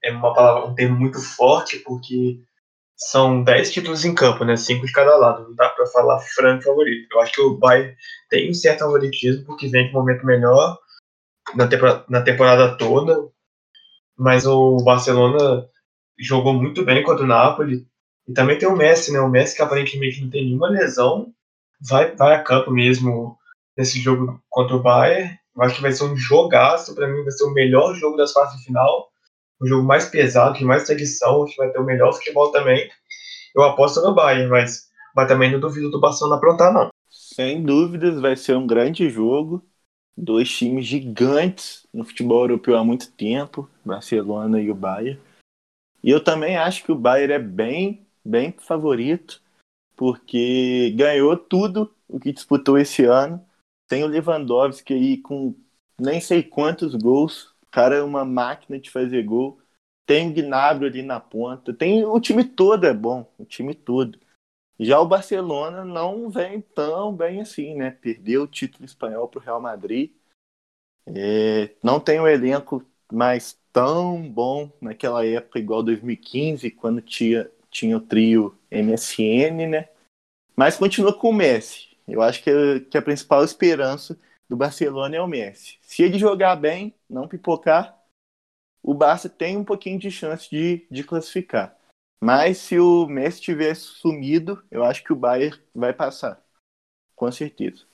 é 0.04 0.12
uma 0.12 0.34
palavra, 0.34 0.70
um 0.70 0.76
termo 0.76 0.98
muito 0.98 1.20
forte, 1.20 1.80
porque 1.80 2.40
são 2.96 3.44
10 3.44 3.72
títulos 3.72 4.06
em 4.06 4.14
campo, 4.14 4.46
né? 4.46 4.56
5 4.56 4.86
de 4.86 4.92
cada 4.92 5.16
lado. 5.18 5.44
Não 5.50 5.56
dá 5.56 5.70
para 5.70 5.86
falar 5.88 6.20
franco 6.20 6.64
favorito. 6.64 7.08
Eu 7.12 7.22
acho 7.22 7.34
que 7.34 7.42
o 7.42 7.58
Bayern 7.58 7.96
tem 8.30 8.50
um 8.50 8.54
certo 8.54 8.80
favoritismo, 8.80 9.46
porque 9.46 9.68
vem 9.68 9.92
com 9.92 9.98
um 9.98 10.02
momento 10.02 10.26
melhor 10.26 10.78
na 11.56 11.68
temporada, 11.68 12.06
na 12.10 12.22
temporada 12.22 12.78
toda. 12.78 13.30
Mas 14.18 14.46
o 14.46 14.78
Barcelona 14.78 15.68
jogou 16.20 16.54
muito 16.54 16.86
bem 16.86 17.04
contra 17.04 17.24
o 17.24 17.28
Napoli, 17.28 17.88
e 18.32 18.34
também 18.34 18.58
tem 18.58 18.70
o 18.70 18.78
Messi, 18.78 19.12
né? 19.12 19.20
O 19.20 19.28
Messi 19.28 19.58
que 19.58 19.62
aparentemente 19.62 20.22
não 20.22 20.30
tem 20.30 20.46
nenhuma 20.46 20.70
lesão, 20.70 21.34
vai, 21.82 22.16
vai 22.16 22.34
a 22.34 22.42
campo 22.42 22.72
mesmo 22.72 23.38
nesse 23.78 24.00
jogo 24.00 24.42
contra 24.50 24.74
o 24.74 24.82
Bayern. 24.82 25.38
Eu 25.54 25.64
acho 25.64 25.76
que 25.76 25.82
vai 25.82 25.92
ser 25.92 26.06
um 26.06 26.16
jogaço, 26.16 26.96
para 26.96 27.10
mim 27.10 27.24
vai 27.24 27.32
ser 27.32 27.44
o 27.44 27.54
melhor 27.54 27.94
jogo 27.94 28.16
das 28.16 28.32
quartas 28.32 28.58
de 28.58 28.64
final. 28.64 29.10
Um 29.62 29.68
jogo 29.68 29.86
mais 29.86 30.06
pesado, 30.06 30.58
de 30.58 30.64
mais 30.64 30.86
tradição, 30.86 31.44
que 31.44 31.58
vai 31.58 31.72
ter 31.72 31.80
o 31.80 31.84
melhor 31.84 32.14
futebol 32.14 32.54
também. 32.54 32.90
Eu 33.54 33.64
aposto 33.64 34.02
no 34.02 34.16
Bayern, 34.16 34.50
mas, 34.50 34.88
mas 35.14 35.28
também 35.28 35.52
não 35.52 35.60
duvido 35.60 35.92
do 35.92 36.00
Barcelona 36.00 36.38
aprontar, 36.38 36.74
não. 36.74 36.88
Sem 37.10 37.62
dúvidas, 37.62 38.18
vai 38.22 38.38
ser 38.38 38.56
um 38.56 38.66
grande 38.66 39.10
jogo. 39.10 39.62
Dois 40.16 40.50
times 40.50 40.86
gigantes 40.86 41.86
no 41.94 42.06
futebol 42.06 42.44
europeu 42.44 42.78
há 42.78 42.84
muito 42.84 43.12
tempo, 43.12 43.70
Barcelona 43.84 44.62
e 44.62 44.72
o 44.72 44.76
Bayern. 44.76 45.20
E 46.02 46.10
eu 46.10 46.24
também 46.24 46.56
acho 46.56 46.86
que 46.86 46.94
o 46.94 46.98
Bayern 46.98 47.34
é 47.34 47.40
bem 47.40 48.01
bem 48.24 48.52
favorito, 48.52 49.42
porque 49.96 50.92
ganhou 50.96 51.36
tudo 51.38 51.94
o 52.08 52.20
que 52.20 52.32
disputou 52.32 52.78
esse 52.78 53.06
ano. 53.06 53.44
Tem 53.88 54.04
o 54.04 54.08
Lewandowski 54.08 54.94
aí 54.94 55.18
com 55.18 55.56
nem 56.00 56.20
sei 56.20 56.44
quantos 56.44 56.96
gols. 56.96 57.54
O 57.62 57.68
cara 57.72 57.96
é 57.96 58.02
uma 58.02 58.26
máquina 58.26 58.80
de 58.80 58.90
fazer 58.90 59.24
gol. 59.24 59.60
Tem 60.06 60.30
o 60.30 60.34
Gnabry 60.34 60.88
ali 60.88 61.02
na 61.02 61.20
ponta. 61.20 61.74
Tem 61.74 62.06
o 62.06 62.20
time 62.20 62.44
todo 62.44 62.86
é 62.86 62.94
bom, 62.94 63.32
o 63.38 63.46
time 63.46 63.74
todo. 63.76 64.20
Já 64.80 65.00
o 65.00 65.08
Barcelona 65.08 65.86
não 65.86 66.30
vem 66.30 66.60
tão 66.60 67.16
bem 67.16 67.42
assim, 67.42 67.76
né? 67.76 67.92
Perdeu 67.92 68.44
o 68.44 68.48
título 68.48 68.84
espanhol 68.84 69.28
para 69.28 69.40
o 69.40 69.42
Real 69.42 69.62
Madrid. 69.62 70.12
É, 71.06 71.76
não 71.84 72.00
tem 72.00 72.20
o 72.20 72.24
um 72.24 72.28
elenco 72.28 72.84
mais 73.12 73.60
tão 73.72 74.28
bom 74.28 74.72
naquela 74.82 75.26
época, 75.26 75.60
igual 75.60 75.84
2015, 75.84 76.72
quando 76.72 77.02
tinha 77.02 77.50
tinha 77.72 77.98
o 77.98 78.02
trio 78.02 78.58
MSN, 78.70 79.68
né? 79.68 79.90
Mas 80.56 80.78
continua 80.78 81.18
com 81.18 81.30
o 81.30 81.34
Messi. 81.34 81.98
Eu 82.08 82.22
acho 82.22 82.44
que, 82.44 82.82
que 82.82 82.98
a 82.98 83.02
principal 83.02 83.44
esperança 83.44 84.20
do 84.50 84.58
Barcelona 84.58 85.16
é 85.16 85.22
o 85.22 85.28
Messi. 85.28 85.80
Se 85.82 86.04
ele 86.04 86.20
jogar 86.20 86.56
bem, 86.58 86.94
não 87.10 87.28
pipocar, 87.28 87.98
o 88.84 88.94
Barça 88.94 89.30
tem 89.30 89.58
um 89.58 89.64
pouquinho 89.64 90.00
de 90.00 90.12
chance 90.12 90.50
de, 90.50 90.86
de 90.90 91.04
classificar. 91.04 91.78
Mas 92.22 92.58
se 92.58 92.80
o 92.80 93.08
Messi 93.08 93.42
tivesse 93.42 93.82
sumido, 93.82 94.64
eu 94.70 94.84
acho 94.84 95.04
que 95.04 95.14
o 95.14 95.16
Bayern 95.16 95.60
vai 95.74 95.94
passar. 95.94 96.44
Com 97.16 97.32
certeza. 97.32 97.86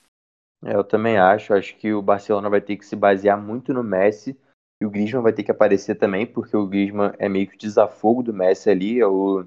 É, 0.64 0.74
eu 0.74 0.84
também 0.84 1.16
acho. 1.16 1.54
Acho 1.54 1.76
que 1.76 1.92
o 1.92 2.02
Barcelona 2.02 2.50
vai 2.50 2.60
ter 2.60 2.76
que 2.76 2.84
se 2.84 2.96
basear 2.96 3.40
muito 3.40 3.72
no 3.72 3.82
Messi. 3.82 4.38
E 4.80 4.86
o 4.86 4.90
Griezmann 4.90 5.22
vai 5.22 5.32
ter 5.32 5.42
que 5.42 5.50
aparecer 5.50 5.96
também, 5.96 6.26
porque 6.26 6.56
o 6.56 6.66
Griezmann 6.66 7.12
é 7.18 7.28
meio 7.28 7.48
que 7.48 7.56
o 7.56 7.58
desafogo 7.58 8.22
do 8.22 8.34
Messi 8.34 8.70
ali. 8.70 9.00
É 9.00 9.06
o, 9.06 9.46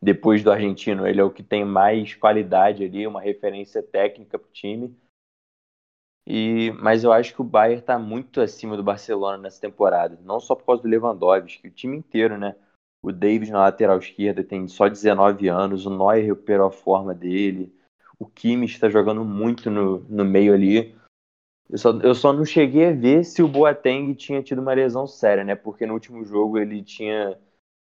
depois 0.00 0.42
do 0.42 0.50
argentino, 0.50 1.06
ele 1.06 1.20
é 1.20 1.24
o 1.24 1.30
que 1.30 1.42
tem 1.42 1.64
mais 1.64 2.14
qualidade 2.14 2.84
ali, 2.84 3.06
uma 3.06 3.20
referência 3.20 3.82
técnica 3.82 4.38
para 4.38 4.48
o 4.48 4.52
time. 4.52 4.96
E, 6.26 6.70
mas 6.78 7.04
eu 7.04 7.12
acho 7.12 7.34
que 7.34 7.40
o 7.40 7.44
Bayern 7.44 7.80
está 7.80 7.98
muito 7.98 8.40
acima 8.40 8.76
do 8.76 8.82
Barcelona 8.82 9.38
nessa 9.38 9.60
temporada, 9.60 10.18
não 10.22 10.38
só 10.38 10.54
por 10.54 10.66
causa 10.66 10.82
do 10.82 10.88
Lewandowski, 10.88 11.68
o 11.68 11.70
time 11.70 11.96
inteiro, 11.96 12.36
né? 12.36 12.54
O 13.02 13.10
David 13.10 13.50
na 13.50 13.60
lateral 13.60 13.98
esquerda 13.98 14.44
tem 14.44 14.68
só 14.68 14.88
19 14.88 15.48
anos, 15.48 15.86
o 15.86 15.90
Neuer 15.90 16.26
recuperou 16.26 16.66
a 16.66 16.72
forma 16.72 17.14
dele, 17.14 17.74
o 18.18 18.26
Kimmich 18.26 18.74
está 18.74 18.90
jogando 18.90 19.24
muito 19.24 19.70
no, 19.70 20.00
no 20.00 20.24
meio 20.24 20.52
ali. 20.52 20.94
Eu 21.70 21.78
só, 21.78 21.90
eu 22.00 22.14
só 22.14 22.32
não 22.32 22.44
cheguei 22.44 22.88
a 22.88 22.92
ver 22.92 23.24
se 23.24 23.42
o 23.42 23.48
Boateng 23.48 24.14
tinha 24.14 24.42
tido 24.42 24.60
uma 24.60 24.74
lesão 24.74 25.06
séria, 25.06 25.44
né? 25.44 25.54
Porque 25.54 25.86
no 25.86 25.94
último 25.94 26.24
jogo 26.24 26.58
ele 26.58 26.82
tinha 26.82 27.38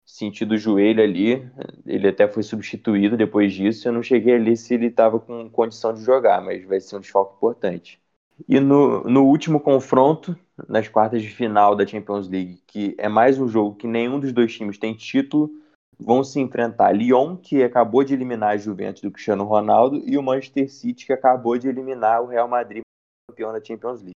sentido 0.05 0.57
joelho 0.57 1.01
ali. 1.01 1.49
Ele 1.85 2.07
até 2.07 2.27
foi 2.27 2.43
substituído 2.43 3.17
depois 3.17 3.53
disso. 3.53 3.87
Eu 3.87 3.93
não 3.93 4.03
cheguei 4.03 4.35
ali 4.35 4.55
se 4.55 4.73
ele 4.73 4.87
estava 4.87 5.19
com 5.19 5.49
condição 5.49 5.93
de 5.93 6.01
jogar, 6.01 6.41
mas 6.41 6.63
vai 6.65 6.79
ser 6.79 6.97
um 6.97 6.99
desfalque 6.99 7.35
importante. 7.35 7.99
E 8.47 8.59
no, 8.59 9.03
no 9.03 9.23
último 9.25 9.59
confronto, 9.59 10.37
nas 10.67 10.87
quartas 10.87 11.21
de 11.21 11.29
final 11.29 11.75
da 11.75 11.87
Champions 11.87 12.27
League, 12.27 12.61
que 12.67 12.93
é 12.97 13.07
mais 13.07 13.39
um 13.39 13.47
jogo 13.47 13.75
que 13.75 13.87
nenhum 13.87 14.19
dos 14.19 14.33
dois 14.33 14.53
times 14.53 14.77
tem 14.77 14.93
título, 14.93 15.49
vão 15.97 16.23
se 16.23 16.39
enfrentar 16.39 16.91
Lyon, 16.91 17.37
que 17.37 17.63
acabou 17.63 18.03
de 18.03 18.13
eliminar 18.13 18.51
a 18.51 18.57
Juventus 18.57 19.01
do 19.01 19.11
Cristiano 19.11 19.45
Ronaldo, 19.45 20.03
e 20.05 20.17
o 20.17 20.23
Manchester 20.23 20.69
City, 20.69 21.05
que 21.05 21.13
acabou 21.13 21.57
de 21.57 21.69
eliminar 21.69 22.21
o 22.21 22.27
Real 22.27 22.47
Madrid, 22.47 22.81
campeão 23.29 23.53
da 23.53 23.63
Champions 23.63 24.01
League. 24.01 24.11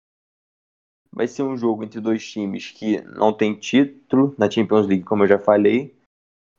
Vai 1.18 1.26
ser 1.26 1.42
um 1.42 1.56
jogo 1.56 1.82
entre 1.82 2.00
dois 2.00 2.24
times 2.24 2.70
que 2.70 3.00
não 3.00 3.32
tem 3.32 3.52
título 3.52 4.36
na 4.38 4.48
Champions 4.48 4.86
League, 4.86 5.02
como 5.02 5.24
eu 5.24 5.26
já 5.26 5.36
falei. 5.36 5.98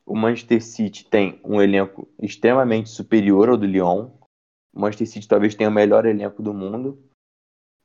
O 0.04 0.14
Manchester 0.14 0.62
City 0.62 1.02
tem 1.06 1.40
um 1.42 1.62
elenco 1.62 2.06
extremamente 2.20 2.90
superior 2.90 3.48
ao 3.48 3.56
do 3.56 3.64
Lyon. 3.64 4.10
O 4.74 4.80
Manchester 4.80 5.06
City 5.06 5.26
talvez 5.26 5.54
tenha 5.54 5.70
o 5.70 5.72
melhor 5.72 6.04
elenco 6.04 6.42
do 6.42 6.52
mundo, 6.52 7.02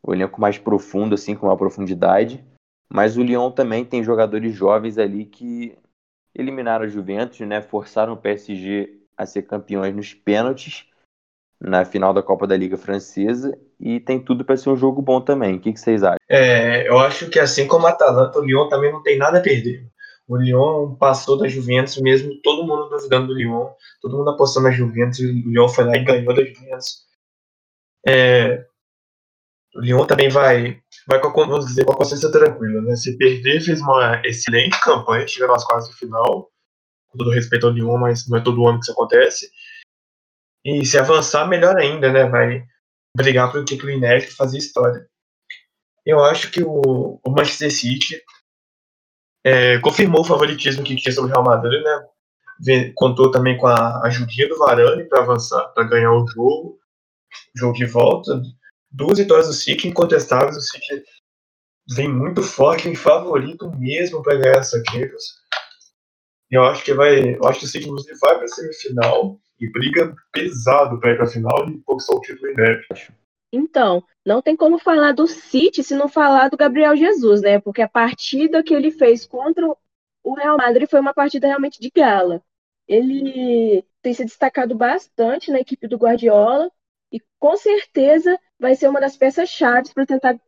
o 0.03 0.13
elenco 0.13 0.41
mais 0.41 0.57
profundo, 0.57 1.15
assim, 1.15 1.33
com 1.33 1.45
uma 1.45 1.55
profundidade. 1.55 2.43
Mas 2.91 3.15
o 3.15 3.23
Lyon 3.23 3.51
também 3.51 3.85
tem 3.85 4.03
jogadores 4.03 4.53
jovens 4.53 4.97
ali 4.97 5.25
que 5.25 5.77
eliminaram 6.33 6.83
a 6.83 6.89
Juventus, 6.89 7.39
né? 7.47 7.61
Forçaram 7.61 8.11
o 8.11 8.17
PSG 8.17 8.99
a 9.15 9.25
ser 9.25 9.43
campeões 9.43 9.95
nos 9.95 10.13
pênaltis 10.13 10.91
na 11.59 11.85
final 11.85 12.13
da 12.13 12.21
Copa 12.21 12.45
da 12.45 12.57
Liga 12.57 12.77
Francesa 12.77 13.57
e 13.79 13.99
tem 13.99 14.19
tudo 14.19 14.43
para 14.43 14.57
ser 14.57 14.69
um 14.69 14.77
jogo 14.77 15.01
bom 15.01 15.21
também. 15.21 15.55
O 15.55 15.59
que, 15.59 15.73
que 15.73 15.79
vocês 15.79 16.03
acham? 16.03 16.17
É, 16.29 16.87
eu 16.87 16.99
acho 16.99 17.29
que 17.29 17.39
assim 17.39 17.67
como 17.67 17.87
a 17.87 17.91
Atalanta, 17.91 18.39
o 18.39 18.43
Lyon 18.43 18.67
também 18.67 18.91
não 18.91 19.01
tem 19.01 19.17
nada 19.17 19.39
a 19.39 19.41
perder. 19.41 19.87
O 20.27 20.37
Lyon 20.37 20.95
passou 20.95 21.37
da 21.37 21.47
Juventus 21.47 21.97
mesmo, 21.97 22.39
todo 22.41 22.65
mundo 22.65 22.89
duvidando 22.89 23.27
do 23.27 23.33
Lyon, 23.35 23.69
todo 24.01 24.17
mundo 24.17 24.31
apostando 24.31 24.67
na 24.67 24.73
Juventus, 24.73 25.19
o 25.19 25.23
Lyon 25.23 25.67
foi 25.67 25.83
lá 25.83 25.95
e 25.95 26.03
ganhou 26.03 26.33
da 26.33 26.43
Juventus. 26.43 27.05
É, 28.07 28.65
o 29.75 29.81
Lyon 29.81 30.05
também 30.05 30.29
vai, 30.29 30.79
vai 31.07 31.19
com, 31.19 31.27
a, 31.27 31.45
vamos 31.45 31.65
dizer, 31.65 31.85
com 31.85 31.93
a 31.93 31.97
consciência 31.97 32.31
tranquila, 32.31 32.81
né? 32.81 32.95
Se 32.95 33.17
perder, 33.17 33.61
fez 33.61 33.81
uma 33.81 34.21
excelente 34.25 34.79
campanha, 34.81 35.27
chega 35.27 35.47
nas 35.47 35.65
quase 35.65 35.93
final, 35.93 36.49
com 37.09 37.17
todo 37.17 37.29
respeito 37.29 37.67
ao 37.67 37.73
Lyon, 37.73 37.97
mas 37.97 38.27
não 38.27 38.37
é 38.37 38.41
todo 38.41 38.65
ano 38.65 38.79
que 38.79 38.85
isso 38.85 38.93
acontece. 38.93 39.49
E 40.65 40.83
se 40.83 40.97
avançar, 40.97 41.47
melhor 41.47 41.77
ainda, 41.77 42.11
né? 42.11 42.27
Vai 42.27 42.65
brigar 43.15 43.51
para 43.51 43.61
o 43.61 43.65
título 43.65 43.91
inédito 43.91 44.35
fazer 44.35 44.57
história. 44.57 45.07
Eu 46.03 46.23
acho 46.23 46.49
que 46.49 46.63
o, 46.63 47.19
o 47.23 47.29
Manchester 47.29 47.71
City 47.71 48.19
é, 49.43 49.79
confirmou 49.79 50.21
o 50.21 50.25
favoritismo 50.25 50.83
que 50.83 50.95
tinha 50.95 51.13
sobre 51.13 51.29
o 51.29 51.33
Real 51.33 51.45
Madrid, 51.45 51.83
né? 51.83 52.91
Contou 52.95 53.29
também 53.29 53.57
com 53.57 53.67
a 53.67 54.05
ajudinha 54.07 54.49
do 54.49 54.57
Varane 54.57 55.03
para 55.07 55.21
avançar, 55.21 55.67
para 55.73 55.83
ganhar 55.83 56.11
o 56.11 56.25
jogo, 56.25 56.79
jogo 57.55 57.73
de 57.73 57.85
volta. 57.85 58.41
Duas 58.89 59.19
vitórias 59.19 59.47
do 59.47 59.53
City 59.53 59.87
incontestáveis. 59.87 60.57
O 60.57 60.61
City 60.61 61.03
vem 61.91 62.07
muito 62.07 62.41
forte, 62.41 62.89
em 62.89 62.95
favorito 62.95 63.69
mesmo 63.77 64.23
para 64.23 64.37
ganhar 64.37 64.57
essa 64.57 64.81
Champions. 64.89 65.23
Eu 66.49 66.63
acho 66.63 66.83
que 66.83 66.93
vai, 66.93 67.35
eu 67.35 67.45
acho 67.45 67.59
que 67.59 67.65
o 67.65 67.69
City 67.69 67.87
vai 68.19 68.35
para 68.35 68.45
a 68.45 68.47
semifinal 68.47 69.39
e 69.59 69.69
briga 69.69 70.15
pesado 70.31 70.99
para 70.99 71.11
ir 71.11 71.15
para 71.15 71.25
a 71.25 71.29
final 71.29 71.69
e 71.69 71.79
conquistar 71.81 72.15
o 72.15 72.21
título 72.21 72.51
inédito. 72.51 73.13
Então, 73.51 74.03
não 74.25 74.41
tem 74.41 74.55
como 74.55 74.77
falar 74.77 75.13
do 75.13 75.27
City 75.27 75.81
se 75.83 75.95
não 75.95 76.09
falar 76.09 76.49
do 76.49 76.57
Gabriel 76.57 76.95
Jesus, 76.95 77.41
né? 77.41 77.59
Porque 77.59 77.81
a 77.81 77.87
partida 77.87 78.63
que 78.63 78.73
ele 78.73 78.91
fez 78.91 79.25
contra 79.25 79.65
o 80.23 80.33
Real 80.33 80.57
Madrid 80.57 80.89
foi 80.89 80.99
uma 80.99 81.13
partida 81.13 81.47
realmente 81.47 81.79
de 81.79 81.89
gala. 81.89 82.43
Ele 82.87 83.85
tem 84.01 84.13
se 84.13 84.25
destacado 84.25 84.75
bastante 84.75 85.51
na 85.51 85.59
equipe 85.59 85.87
do 85.87 85.97
Guardiola 85.97 86.69
e 87.11 87.21
com 87.39 87.55
certeza 87.55 88.37
vai 88.59 88.75
ser 88.75 88.89
uma 88.89 88.99
das 88.99 89.15
peças 89.15 89.49
chaves 89.49 89.93
para 89.93 90.05
tentar 90.05 90.39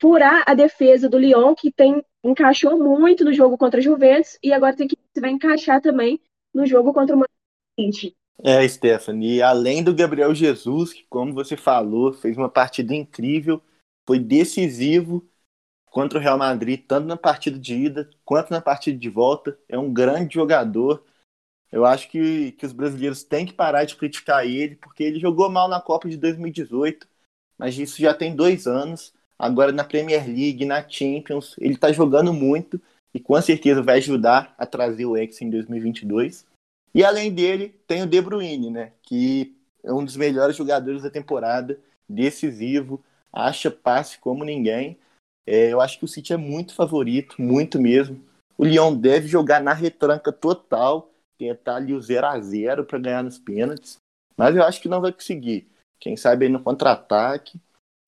furar 0.00 0.44
a 0.46 0.54
defesa 0.54 1.08
do 1.08 1.18
Lyon, 1.18 1.54
que 1.54 1.72
tem 1.72 2.04
encaixou 2.22 2.78
muito 2.78 3.24
no 3.24 3.32
jogo 3.32 3.56
contra 3.56 3.80
a 3.80 3.82
Juventus 3.82 4.38
e 4.42 4.52
agora 4.52 4.74
tem 4.74 4.88
que 4.88 4.98
vai 5.18 5.30
encaixar 5.30 5.80
também 5.80 6.20
no 6.52 6.66
jogo 6.66 6.92
contra 6.92 7.14
o 7.14 7.18
Manchester 7.18 8.00
City. 8.10 8.16
É, 8.42 8.66
Stephanie, 8.66 9.40
além 9.40 9.82
do 9.82 9.94
Gabriel 9.94 10.34
Jesus, 10.34 10.92
que, 10.92 11.04
como 11.08 11.32
você 11.32 11.56
falou, 11.56 12.12
fez 12.12 12.36
uma 12.36 12.48
partida 12.48 12.94
incrível, 12.94 13.62
foi 14.06 14.18
decisivo 14.18 15.26
contra 15.86 16.18
o 16.18 16.20
Real 16.20 16.36
Madrid, 16.36 16.84
tanto 16.86 17.06
na 17.06 17.16
partida 17.16 17.58
de 17.58 17.74
ida 17.74 18.10
quanto 18.24 18.50
na 18.50 18.60
partida 18.60 18.98
de 18.98 19.08
volta. 19.08 19.56
É 19.68 19.78
um 19.78 19.92
grande 19.92 20.34
jogador. 20.34 21.04
Eu 21.70 21.84
acho 21.84 22.08
que, 22.08 22.52
que 22.52 22.66
os 22.66 22.72
brasileiros 22.72 23.22
têm 23.22 23.46
que 23.46 23.52
parar 23.52 23.84
de 23.84 23.96
criticar 23.96 24.44
ele, 24.44 24.76
porque 24.76 25.04
ele 25.04 25.20
jogou 25.20 25.48
mal 25.48 25.68
na 25.68 25.80
Copa 25.80 26.08
de 26.08 26.16
2018, 26.16 27.06
mas 27.56 27.78
isso 27.78 28.00
já 28.00 28.12
tem 28.12 28.34
dois 28.34 28.66
anos. 28.66 29.14
Agora 29.38 29.72
na 29.72 29.84
Premier 29.84 30.26
League, 30.26 30.64
na 30.64 30.86
Champions, 30.88 31.56
ele 31.58 31.74
está 31.74 31.92
jogando 31.92 32.32
muito 32.32 32.80
e 33.12 33.20
com 33.20 33.40
certeza 33.40 33.82
vai 33.82 33.98
ajudar 33.98 34.54
a 34.58 34.66
trazer 34.66 35.06
o 35.06 35.16
Ex 35.16 35.40
em 35.40 35.50
2022. 35.50 36.44
E 36.94 37.04
além 37.04 37.32
dele, 37.32 37.74
tem 37.86 38.02
o 38.02 38.06
De 38.06 38.20
Bruyne, 38.20 38.70
né? 38.70 38.92
Que 39.02 39.56
é 39.82 39.92
um 39.92 40.04
dos 40.04 40.16
melhores 40.16 40.56
jogadores 40.56 41.02
da 41.02 41.10
temporada, 41.10 41.78
decisivo, 42.08 43.02
acha 43.32 43.70
passe 43.70 44.18
como 44.18 44.44
ninguém. 44.44 44.96
É, 45.46 45.72
eu 45.72 45.80
acho 45.80 45.98
que 45.98 46.04
o 46.04 46.08
City 46.08 46.32
é 46.32 46.36
muito 46.36 46.74
favorito, 46.74 47.40
muito 47.40 47.80
mesmo. 47.80 48.22
O 48.56 48.64
Lyon 48.64 48.94
deve 48.94 49.26
jogar 49.26 49.60
na 49.60 49.72
retranca 49.72 50.32
total, 50.32 51.10
tentar 51.36 51.76
ali 51.76 51.92
o 51.92 52.00
0 52.00 52.26
a 52.26 52.40
0 52.40 52.84
para 52.84 52.98
ganhar 52.98 53.22
nos 53.22 53.38
pênaltis. 53.38 53.96
Mas 54.36 54.54
eu 54.54 54.62
acho 54.62 54.80
que 54.80 54.88
não 54.88 55.00
vai 55.00 55.12
conseguir. 55.12 55.68
Quem 55.98 56.16
sabe 56.16 56.46
aí 56.46 56.52
no 56.52 56.62
contra-ataque. 56.62 57.60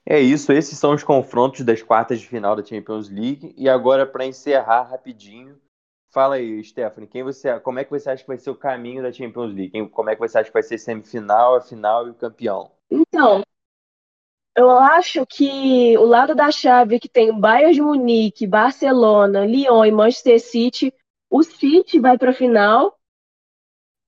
É 0.05 0.21
isso, 0.21 0.53
esses 0.53 0.79
são 0.79 0.95
os 0.95 1.03
confrontos 1.03 1.65
das 1.65 1.83
quartas 1.83 2.21
de 2.21 2.29
final 2.29 2.55
da 2.55 2.65
Champions 2.65 3.11
League. 3.11 3.53
E 3.57 3.69
agora, 3.69 4.07
para 4.07 4.25
encerrar 4.25 4.83
rapidinho, 4.85 5.59
Fala 6.17 6.37
aí, 6.37 6.65
Stephanie, 6.65 7.07
quem 7.07 7.23
você, 7.23 7.61
como 7.61 7.79
é 7.79 7.85
que 7.85 7.91
você 7.91 8.09
acha 8.09 8.23
que 8.23 8.29
vai 8.29 8.39
ser 8.39 8.49
o 8.49 8.55
caminho 8.55 9.03
da 9.03 9.13
Champions 9.13 9.55
League? 9.55 9.91
Como 9.91 10.09
é 10.09 10.15
que 10.15 10.19
você 10.19 10.39
acha 10.39 10.47
que 10.49 10.55
vai 10.55 10.63
ser 10.63 10.79
semifinal, 10.79 11.57
a 11.57 11.61
final 11.61 12.07
e 12.07 12.11
o 12.11 12.15
campeão? 12.15 12.71
Então, 12.91 13.43
eu 14.57 14.71
acho 14.71 15.27
que 15.27 15.95
o 15.99 16.07
lado 16.07 16.35
da 16.35 16.51
chave 16.51 16.99
que 16.99 17.07
tem 17.07 17.39
Bayern 17.39 17.75
de 17.75 17.83
Munique, 17.83 18.47
Barcelona, 18.47 19.45
Lyon 19.45 19.85
e 19.85 19.93
Manchester 19.93 20.41
City, 20.41 20.91
o 21.29 21.43
City 21.43 22.01
vai 22.01 22.17
para 22.17 22.31
a 22.31 22.35
final. 22.35 22.99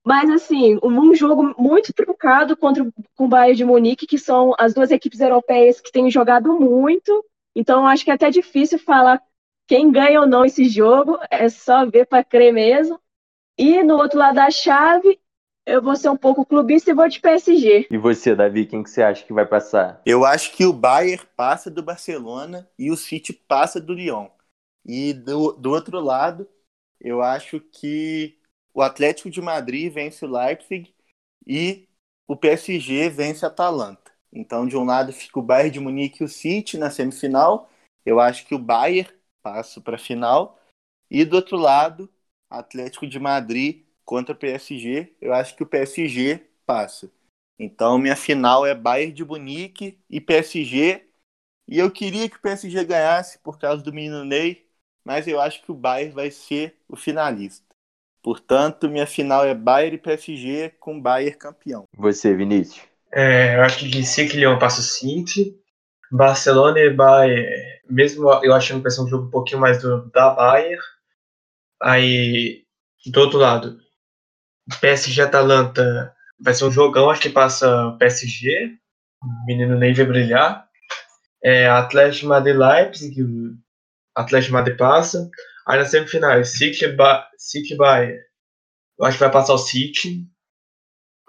Mas 0.03 0.31
assim, 0.31 0.79
um 0.81 1.13
jogo 1.13 1.53
muito 1.59 1.93
truncado 1.93 2.57
contra 2.57 2.83
com 3.15 3.25
o 3.25 3.29
Bayern 3.29 3.55
de 3.55 3.65
Munique, 3.65 4.07
que 4.07 4.17
são 4.17 4.55
as 4.57 4.73
duas 4.73 4.89
equipes 4.89 5.19
europeias 5.19 5.79
que 5.79 5.91
têm 5.91 6.09
jogado 6.09 6.59
muito. 6.59 7.23
Então, 7.55 7.85
acho 7.85 8.03
que 8.03 8.09
é 8.09 8.15
até 8.15 8.31
difícil 8.31 8.79
falar 8.79 9.21
quem 9.69 9.91
ganha 9.91 10.19
ou 10.19 10.27
não 10.27 10.43
esse 10.43 10.67
jogo 10.67 11.19
é 11.29 11.47
só 11.47 11.85
ver 11.85 12.07
para 12.07 12.23
crer 12.23 12.51
mesmo. 12.51 12.99
E 13.55 13.83
no 13.83 13.97
outro 13.97 14.17
lado 14.17 14.33
da 14.33 14.49
chave, 14.49 15.19
eu 15.63 15.79
vou 15.79 15.95
ser 15.95 16.09
um 16.09 16.17
pouco 16.17 16.43
clubista 16.43 16.89
e 16.89 16.93
vou 16.95 17.07
de 17.07 17.19
PSG. 17.19 17.87
E 17.91 17.97
você, 17.99 18.33
Davi, 18.35 18.65
quem 18.65 18.81
que 18.81 18.89
você 18.89 19.03
acha 19.03 19.23
que 19.23 19.31
vai 19.31 19.45
passar? 19.45 20.01
Eu 20.07 20.25
acho 20.25 20.53
que 20.53 20.65
o 20.65 20.73
Bayern 20.73 21.23
passa 21.35 21.69
do 21.69 21.83
Barcelona 21.83 22.67
e 22.79 22.89
o 22.89 22.97
City 22.97 23.31
passa 23.31 23.79
do 23.79 23.93
Lyon. 23.93 24.27
E 24.83 25.13
do, 25.13 25.51
do 25.51 25.69
outro 25.69 25.99
lado, 25.99 26.49
eu 26.99 27.21
acho 27.21 27.59
que 27.59 28.39
o 28.73 28.81
Atlético 28.81 29.29
de 29.29 29.39
Madrid 29.39 29.93
vence 29.93 30.25
o 30.25 30.31
Leipzig 30.31 30.91
e 31.45 31.87
o 32.27 32.35
PSG 32.35 33.07
vence 33.09 33.45
a 33.45 33.49
Atalanta. 33.49 34.11
Então, 34.33 34.65
de 34.65 34.75
um 34.75 34.83
lado 34.83 35.13
fica 35.13 35.37
o 35.37 35.43
Bayern 35.43 35.69
de 35.69 35.79
Munique 35.79 36.23
e 36.23 36.25
o 36.25 36.27
City 36.27 36.75
na 36.75 36.89
semifinal. 36.89 37.69
Eu 38.03 38.19
acho 38.19 38.47
que 38.47 38.55
o 38.55 38.59
Bayern 38.59 39.18
passo 39.41 39.81
para 39.81 39.95
a 39.95 39.99
final. 39.99 40.59
E 41.09 41.25
do 41.25 41.35
outro 41.35 41.57
lado, 41.57 42.09
Atlético 42.49 43.07
de 43.07 43.19
Madrid 43.19 43.83
contra 44.05 44.33
o 44.33 44.37
PSG. 44.37 45.13
Eu 45.21 45.33
acho 45.33 45.55
que 45.55 45.63
o 45.63 45.67
PSG 45.67 46.43
passa. 46.65 47.11
Então 47.57 47.97
minha 47.97 48.15
final 48.15 48.65
é 48.65 48.73
Bayern 48.73 49.13
de 49.13 49.25
Munique 49.25 49.99
e 50.09 50.21
PSG. 50.21 51.05
E 51.67 51.77
eu 51.77 51.91
queria 51.91 52.27
que 52.29 52.37
o 52.37 52.41
PSG 52.41 52.83
ganhasse 52.85 53.37
por 53.39 53.59
causa 53.59 53.83
do 53.83 53.93
menino 53.93 54.25
Ney, 54.25 54.65
mas 55.05 55.27
eu 55.27 55.39
acho 55.39 55.61
que 55.61 55.71
o 55.71 55.75
Bayern 55.75 56.13
vai 56.13 56.31
ser 56.31 56.75
o 56.87 56.95
finalista. 56.95 57.65
Portanto, 58.21 58.89
minha 58.89 59.07
final 59.07 59.45
é 59.45 59.53
Bayern 59.53 59.95
e 59.95 59.99
PSG 59.99 60.73
com 60.79 60.99
Bayern 60.99 61.37
campeão. 61.37 61.83
Você, 61.95 62.33
Vinícius? 62.33 62.83
É, 63.11 63.55
eu 63.55 63.61
acho 63.61 63.79
que 63.79 64.03
se 64.03 64.27
que 64.27 64.37
Leão 64.37 64.59
passa 64.59 64.81
o 64.81 64.83
City, 64.83 65.55
Barcelona 66.11 66.79
e 66.79 66.93
Bayern 66.93 67.78
mesmo 67.89 68.29
eu 68.43 68.53
achando 68.53 68.77
que 68.77 68.83
vai 68.83 68.91
ser 68.91 69.01
um 69.01 69.07
jogo 69.07 69.27
um 69.27 69.31
pouquinho 69.31 69.59
mais 69.59 69.81
do, 69.81 70.09
da 70.11 70.29
Bayern, 70.31 70.81
aí 71.81 72.63
do 73.07 73.19
outro 73.21 73.39
lado, 73.39 73.79
PSG 74.79 75.21
Atalanta 75.21 76.13
vai 76.39 76.53
ser 76.53 76.65
um 76.65 76.71
jogão, 76.71 77.09
acho 77.09 77.21
que 77.21 77.29
passa 77.29 77.95
PSG, 77.99 78.77
o 79.21 79.45
menino 79.45 79.77
Ney 79.77 79.93
vai 79.93 80.05
brilhar. 80.05 80.67
É, 81.43 81.67
Atlético 81.67 82.27
Madrid 82.27 82.55
Leipzig, 82.55 83.15
Atlético 84.15 84.53
Madrid 84.53 84.77
passa. 84.77 85.29
Aí 85.67 85.77
na 85.77 85.85
semifinal, 85.85 86.43
City, 86.43 86.87
ba 86.87 87.27
City 87.37 87.75
Bayern, 87.75 88.19
eu 88.99 89.05
acho 89.05 89.17
que 89.17 89.23
vai 89.23 89.31
passar 89.31 89.53
o 89.53 89.57
City. 89.57 90.25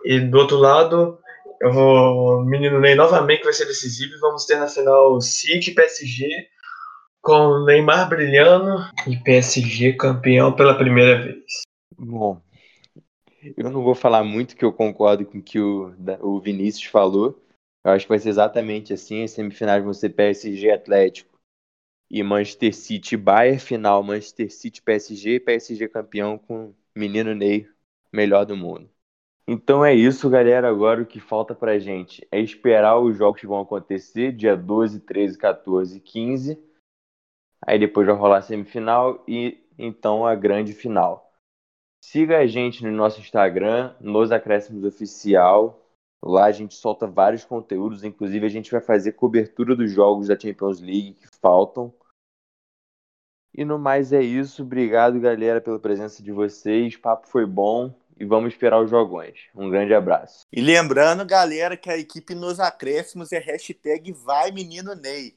E 0.04 0.18
do 0.18 0.38
outro 0.38 0.56
lado, 0.56 1.18
eu 1.60 1.72
vou. 1.72 2.44
Menino 2.44 2.80
Ney 2.80 2.94
novamente 2.94 3.44
vai 3.44 3.52
ser 3.52 3.66
decisivo. 3.66 4.18
Vamos 4.20 4.46
ter 4.46 4.56
na 4.56 4.66
final 4.66 5.20
City 5.20 5.72
PSG 5.72 6.48
com 7.20 7.64
Neymar 7.64 8.08
brilhando 8.08 8.76
e 9.06 9.16
PSG 9.16 9.92
campeão 9.92 10.54
pela 10.54 10.76
primeira 10.76 11.22
vez. 11.22 11.44
Bom, 11.96 12.40
eu 13.56 13.70
não 13.70 13.82
vou 13.82 13.94
falar 13.94 14.24
muito 14.24 14.56
que 14.56 14.64
eu 14.64 14.72
concordo 14.72 15.26
com 15.26 15.38
o 15.38 15.42
que 15.42 15.60
o, 15.60 15.94
o 16.20 16.40
Vinícius 16.40 16.84
falou. 16.84 17.42
Eu 17.84 17.92
acho 17.92 18.06
que 18.06 18.10
vai 18.10 18.18
ser 18.18 18.30
exatamente 18.30 18.92
assim. 18.92 19.22
As 19.22 19.32
semifinais 19.32 19.84
vão 19.84 19.92
ser 19.92 20.10
PSG 20.10 20.70
Atlético 20.70 21.38
e 22.10 22.22
Manchester 22.22 22.74
City 22.74 23.16
Bayern, 23.16 23.60
final 23.60 24.02
Manchester 24.02 24.50
City 24.50 24.82
PSG, 24.82 25.40
PSG 25.40 25.88
campeão 25.88 26.36
com 26.38 26.74
menino 26.96 27.34
Ney, 27.34 27.68
melhor 28.12 28.44
do 28.44 28.56
mundo. 28.56 28.90
Então 29.52 29.84
é 29.84 29.92
isso, 29.92 30.30
galera. 30.30 30.68
Agora 30.68 31.02
o 31.02 31.06
que 31.06 31.18
falta 31.18 31.56
pra 31.56 31.76
gente 31.76 32.24
é 32.30 32.38
esperar 32.38 33.00
os 33.00 33.18
jogos 33.18 33.40
que 33.40 33.48
vão 33.48 33.58
acontecer 33.58 34.30
dia 34.30 34.56
12, 34.56 35.00
13, 35.00 35.36
14 35.36 35.96
e 35.96 36.00
15. 36.00 36.64
Aí 37.60 37.76
depois 37.76 38.06
vai 38.06 38.14
rolar 38.14 38.36
a 38.36 38.42
semifinal 38.42 39.24
e 39.26 39.60
então 39.76 40.24
a 40.24 40.36
grande 40.36 40.72
final. 40.72 41.32
Siga 42.00 42.38
a 42.38 42.46
gente 42.46 42.84
no 42.84 42.92
nosso 42.92 43.18
Instagram, 43.18 43.92
nos 44.00 44.30
Acréscimos 44.30 44.84
Oficial. 44.84 45.84
Lá 46.22 46.44
a 46.44 46.52
gente 46.52 46.74
solta 46.74 47.08
vários 47.08 47.44
conteúdos, 47.44 48.04
inclusive 48.04 48.46
a 48.46 48.50
gente 48.50 48.70
vai 48.70 48.80
fazer 48.80 49.14
cobertura 49.14 49.74
dos 49.74 49.90
jogos 49.90 50.28
da 50.28 50.38
Champions 50.38 50.80
League 50.80 51.14
que 51.14 51.26
faltam. 51.42 51.92
E 53.52 53.64
no 53.64 53.80
mais 53.80 54.12
é 54.12 54.22
isso. 54.22 54.62
Obrigado, 54.62 55.18
galera, 55.18 55.60
pela 55.60 55.80
presença 55.80 56.22
de 56.22 56.30
vocês. 56.30 56.94
O 56.94 57.00
papo 57.00 57.26
foi 57.26 57.44
bom 57.44 57.92
e 58.20 58.24
vamos 58.26 58.52
esperar 58.52 58.78
os 58.82 58.90
jogões. 58.90 59.34
Um 59.54 59.70
grande 59.70 59.94
abraço. 59.94 60.46
E 60.52 60.60
lembrando, 60.60 61.24
galera, 61.24 61.74
que 61.74 61.88
a 61.88 61.96
equipe 61.96 62.34
nos 62.34 62.60
acréscimos 62.60 63.32
é 63.32 63.38
hashtag 63.38 64.12
vai 64.12 64.52
menino 64.52 64.94
Ney. 64.94 65.28